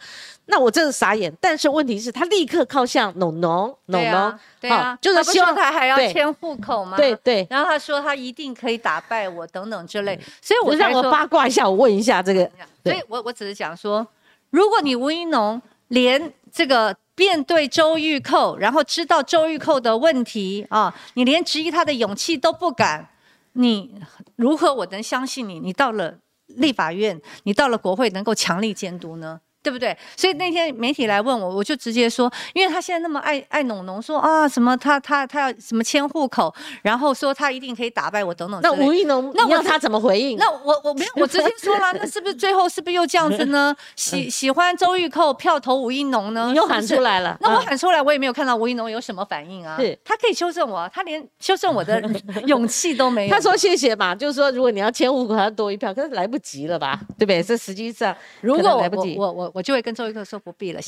[0.47, 1.33] 那我真的傻眼。
[1.39, 6.97] 但是问题是，他立刻靠向农农农农，对啊，就是希望他还要迁户口吗？
[6.97, 7.47] 对对。
[7.49, 12.49] 然后他说他一定可以打败我等等之类，所以我让我八卦一下，我问一下这个。
[12.83, 14.05] 所以我我只是讲说，
[14.49, 15.61] 如果你吴一农
[15.91, 23.09] 连这个面对周玉蔻，然后知道周玉蔻的问题啊，你连质疑他的勇气都不敢，
[23.53, 24.01] 你
[24.37, 25.59] 如何我能相信你？
[25.59, 26.17] 你到了
[26.47, 29.41] 立法院，你到了国会，能够强力监督呢？
[29.63, 29.95] 对不对？
[30.15, 38.59] 所以那天媒体来问我，我就直接说，因为他现在那么爱爱农农，说啊什么他他他要什么迁户口，然后说他一定可以打败我等等。
[38.63, 40.37] 那吴益农，那我他怎么回应？
[40.37, 43.75] 那我我没有，我直接说了，那是不是最后是不是又这样子呢？
[43.95, 46.47] 喜喜欢周玉蔻票投吴益农呢？
[46.51, 47.37] 你又喊出来了。
[47.41, 49.77] 那我喊出来，我也没有看到吴益农有什么反应啊。
[49.79, 52.01] 是，他可以修正我，他连修正我的
[52.47, 53.31] 勇气都没有。
[53.33, 56.99] 他说谢谢嘛，就是说如果你要迁户口，他多一票，可是来不及了吧？
[57.19, 57.43] 对不对？
[57.43, 60.23] 这实际上如果来不及，我我我就会跟周一克。
[60.23, 60.79] 说不必了，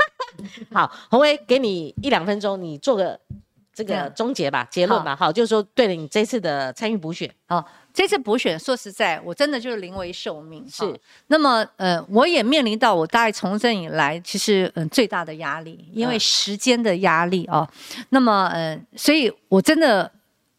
[0.72, 3.20] 好，洪威给你一两分钟，你做个
[3.74, 5.14] 这个终结吧，结论吧。
[5.14, 10.66] 好，就是说，对了，你这次的参与补选，好，这次补选，说实在，我真的就是临危受命。
[10.68, 17.68] 是，那么，呃，我也面临到我大概从政以来，其实，嗯，最大的压力，因为时间的压力啊。
[18.08, 20.10] 那么，嗯，所以我真的，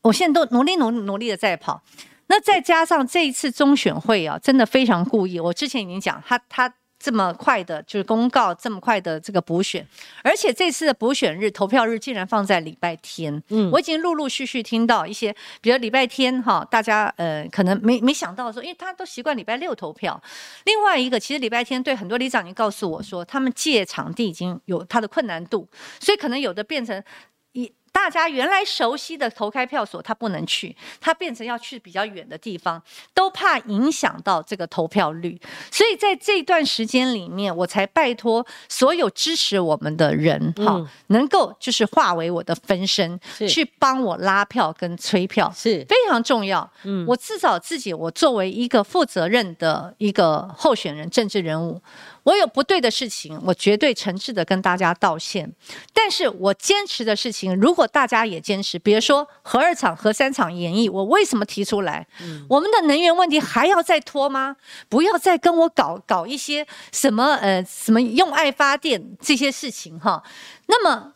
[0.02, 1.82] 我现在都努力、努努力的在跑。
[2.28, 5.40] 那再加上这一次中选会啊，真的非常故意。
[5.40, 6.72] 我之前已经讲，他他。
[7.04, 9.86] 这么快的，就是公告这么快的这个补选，
[10.24, 13.44] 而且这次的补选日、投票日竟然放在礼拜天。
[13.50, 20.18] 嗯，我已经陆陆续续听到一些，比如礼拜天哈，大家呃可能没没想到说，因为他都习惯礼拜六投票。
[20.64, 25.68] 另外一个，其实礼拜天对很多里长已经告诉我说，他们借场地已经有他的困难度，
[26.00, 27.04] 所以可能有的变成
[27.52, 27.70] 一。
[27.94, 32.82] 大家原来熟悉的投开票所，他不能去，他变成要去比较远的地方，
[33.14, 35.40] 都怕影响到这个投票率。
[35.72, 43.18] 所以在这段时间里面，我才拜托所有支持我们的人，哈，能够就是化为我的分身，
[43.48, 46.70] 去帮我拉票跟催票，是非常重要。
[46.84, 51.80] 嗯，我至少自己，我作为一个负责任的一个候选人、政治人物。
[52.24, 55.54] 我有不对的事情，我绝对诚挚的跟大家道歉。
[55.94, 62.08] 但是我坚持的事情，如果大家也坚持，比如说核二厂、核三厂演绎，我为什么提出来？
[62.48, 64.56] 我们的能源问题还要再拖吗？
[64.88, 70.24] 不要再跟我搞搞一些什么呃什么用爱发电这些事情哈。
[70.68, 71.14] 那么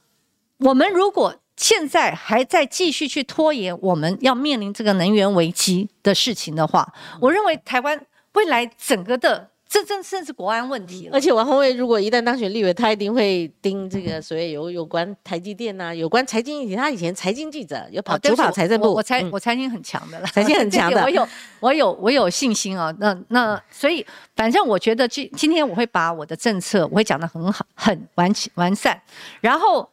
[0.58, 9.52] 我们如果现在还在继续去拖延，我们要面临这个能源危机的事情的话，我认为台湾未来整个的。
[9.70, 16.76] 这这甚至国安问题了而且王宏卫如果一旦当选立委，他一定会盯这个所谓有有关台积电呐，有关财经议题。
[16.76, 21.28] 他以前财经记者，有跑主跑财政部，我财我财经很强的了，财经很强的， 我有
[21.60, 22.96] 我有我有信心啊。
[23.00, 24.06] 那那所以
[24.36, 29.02] 反正我觉得今今天我会把我的政策我会讲的很好，很完完善，
[29.42, 29.90] 然后。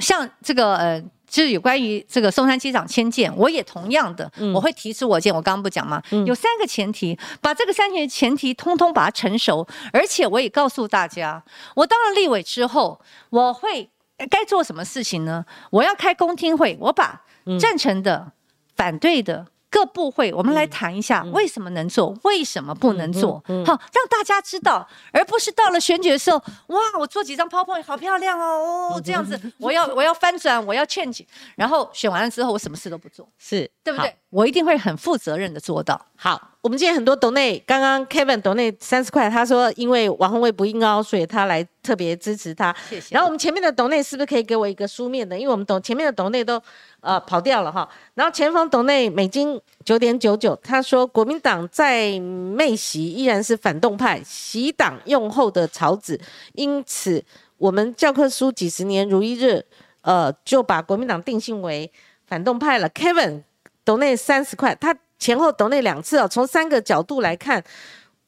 [0.00, 1.02] 像这个呃。
[1.34, 5.34] 就是有关于这个松山机场迁建，我也同样的，我会提出我见。
[5.34, 6.00] 我刚刚不讲吗？
[6.24, 11.42] 有三个前提，把这个三个前提通通把它成熟，而且我也告诉大家，
[11.74, 13.90] 我当了立委之后，我会
[14.30, 15.44] 该做什么事情呢？
[15.70, 17.22] 我要开公听会，我把
[17.58, 18.30] 赞成的、
[18.76, 19.48] 反对的。
[19.74, 23.42] 各部会，我们来谈一下为什么能做，为什么不能做？
[23.66, 26.36] 好，让大家知道，而不是到了选举的时候，
[26.68, 34.14] 哇，我做几张 PowerPoint 好漂亮哦，哦，这样子，我要我要翻转，我要 change，然后选完了之后，我什么事都不做，是对不对？
[34.30, 36.00] 我一定会很负责任的做到。
[36.14, 42.74] 好，我们今天很多董内，刚刚 Kevin 董内三十块，他说因为王宏伟不应高，所以他来特别支持他。
[42.88, 43.14] 谢谢。
[43.14, 45.38] 然后我们前面的董内是不是可以给我一个书面的？
[45.38, 46.58] 因为我们董前面的董内都
[47.00, 47.86] 呃跑掉了哈。
[48.14, 56.18] 然后前方董内美金九点九九，他说国民党在媚席依然是反动派，习党用后的草子，
[56.54, 57.22] 因此
[57.58, 59.62] 我们教科书几十年如一日，
[60.00, 61.92] 呃，就把国民党定性为
[62.26, 62.88] 反动派了。
[62.88, 63.42] Kevin
[63.84, 64.96] 董内三十块，他。
[65.18, 67.62] 前后抖那两次哦，从三个角度来看，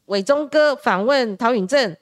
[0.06, 1.94] 伟忠哥访问陶允正、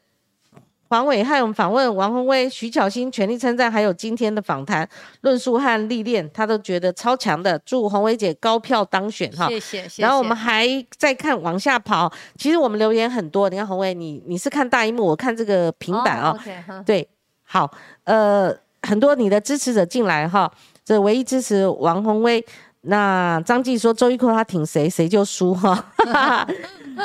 [0.89, 4.89] 黄伟汉访问王宏威、徐巧芯全力称赞，还有今天的访谈
[5.23, 7.59] 论述和历练，他都觉得超强的。
[7.61, 10.03] 祝宏威姐高票当选哈，谢谢。
[10.03, 13.49] 然后我们还在看往下跑，其实我们留言很多。
[13.49, 16.39] 你看宏威，你你是看大荧幕，我看这个平板哦。
[16.85, 17.09] 对，
[17.43, 17.69] 好，
[18.05, 20.49] 呃，很多你的支持者进来哈，
[20.85, 22.45] 这唯一支持王宏威。
[22.87, 25.85] 那张继说周一蔻他挺谁谁就输哈，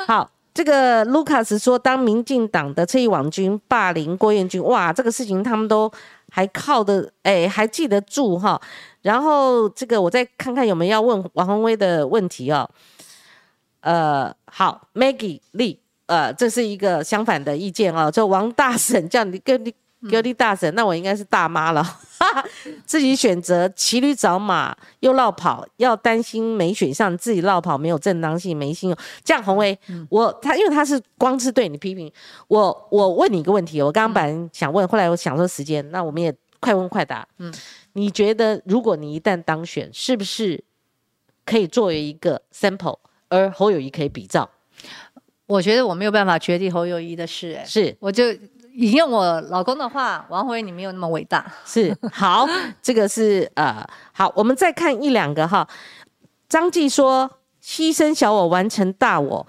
[0.07, 5.91] 好，这个卢卡斯说当民进党的侧翼网军霸凌郭彦军，哇，这个事情他们都
[6.30, 8.59] 还靠的，哎，还记得住哈。
[9.01, 12.69] 然后这个我再看看有没有要问王宏威的问题哦。
[13.82, 15.77] 呃，好，Maggie Lee，
[16.07, 19.73] 呃，这是一个相反的意见哦，就王大婶叫你跟你。
[20.10, 21.84] 隔离大神，那我应该是大妈了。
[22.86, 28.97] 自己选择骑驴找马又绕跑，要担心没选上，自己绕跑没有正当性，没信用。
[29.24, 29.78] 这样，洪威，
[30.10, 32.12] 我他因为他是光是对你批评
[32.47, 37.28] 我，我问你一个问题，我刚刚本来想问，后来我想说时间，那我们也快问快答。
[37.38, 37.54] 嗯，
[37.93, 40.64] 你觉得如果你一旦当选，是不是
[41.45, 44.50] 可以作为一个 sample，而侯友谊可以比照？
[45.47, 48.26] 我觉得我没有办法决定侯友谊的事，哎，是，我就。
[48.80, 51.45] 引用我老公的话，王辉，你没有那么伟大。
[51.65, 52.47] 是好，
[52.82, 55.67] 这个是呃好，我们再看一两个哈。
[56.47, 57.30] 张继说
[57.61, 59.45] ：“牺牲小我，完成大我。”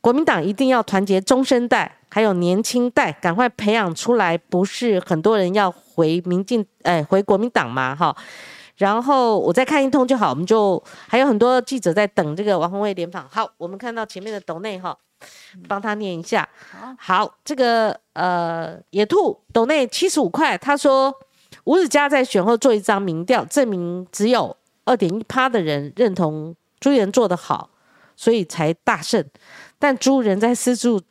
[0.00, 4.38] 国民党一定要团结中生代，还有年轻代，赶快培养出来。
[4.38, 7.96] 不是很多人要回民进，哎，回国民党吗？
[7.96, 8.14] 哈。
[8.78, 13.28] 然后我再看一通就好，我们就还有很多记者在等这个王宏卫联访。
[13.28, 14.96] 好，我们看到前面的斗内哈。
[15.66, 16.48] 帮他念一下。
[16.96, 20.56] 好，这个呃，野兔斗内七十五块。
[20.56, 21.12] 他说，
[21.64, 27.68] 吴子嘉在选后做一张民调，证明只有二点一趴的人认同朱元做得好，
[28.14, 29.24] 所以才大胜。
[29.76, 31.02] 但朱人在私处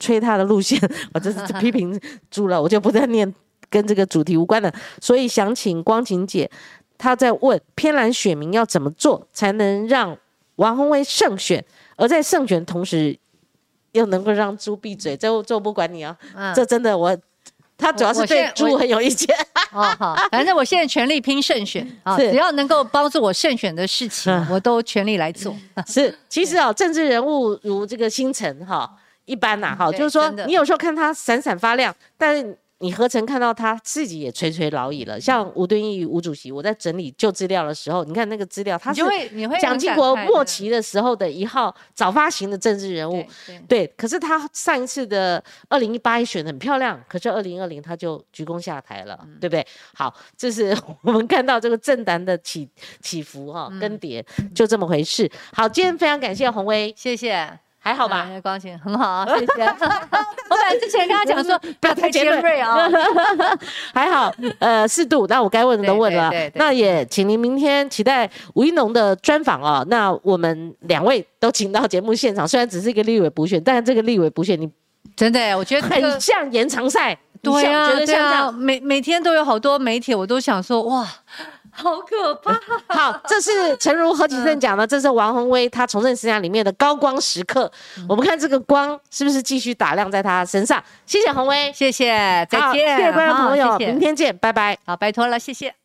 [0.00, 0.76] 吹他的路线，
[1.14, 1.96] 我这是批评
[2.32, 3.32] 朱了，我就不再念
[3.70, 4.74] 跟这个主题无关的。
[5.00, 6.50] 所以想请光晴姐，
[7.02, 10.16] 她在问偏蓝选民要怎么做才能让
[10.56, 11.64] 王宏威胜选，
[11.96, 13.18] 而在胜选同时。
[13.92, 16.16] 又能够让猪闭嘴，这这不管你啊，
[16.56, 17.14] 这真的我，
[17.76, 19.28] 他主要是对猪很有意见。
[19.70, 25.54] 哦好，反正我现在全力拼胜选 啊，只要能够帮助我胜选的事情，我都全力来做。
[25.86, 28.90] 是，其实哦，政治人物如这个星辰哈，
[29.26, 32.58] 一般呐哈，就是说你有时候看他闪闪发亮，但是。
[32.82, 35.20] 你何曾看到他自己也垂垂老矣了？
[35.20, 39.00] 像吴敦义吴主席，我在整理旧资料的时候，你看那个资料，他是
[39.60, 43.24] 蒋经国末期的时候的一号早发行的政治人物，
[43.68, 43.86] 对。
[43.96, 49.64] 可是他上一次的二零一八也选的很漂亮，可是二零二零他就鞠躬下台了，对不对？
[49.94, 52.68] 好，这是 我们看到这个政坛的起
[53.00, 54.20] 起伏哈，更迭
[54.52, 55.30] 就这么回事。
[55.52, 57.58] 好，今天非常感谢洪威，谢谢。
[57.82, 59.62] 还好吧，光晴很好啊， 谢谢。
[60.48, 62.88] 我本来之前跟他讲说 不要太尖锐啊，
[63.92, 65.26] 还好，呃，适度。
[65.26, 69.84] 那我该问的都问了，那也请您明天期待吴一农的专访哦。
[69.88, 74.70] 那我们两位都请到节目现场，虽然只是一个立委补选，但是这个立委补选你
[75.16, 81.08] 真的，我觉得很像延长赛，对啊，对啊，每每天都有好多媒体，我都想说哇。
[81.74, 82.52] 好可怕！
[82.94, 87.70] 好，这是陈如何启正讲的，这是王宏威他从政生涯里面的高光时刻。
[88.08, 90.82] 我们看这个光是不是继续打亮在他身上？
[91.06, 94.78] 谢谢宏威，谢谢，再见，谢谢观众朋友，明天见，拜拜。
[94.84, 95.81] 好，拜托了，谢谢。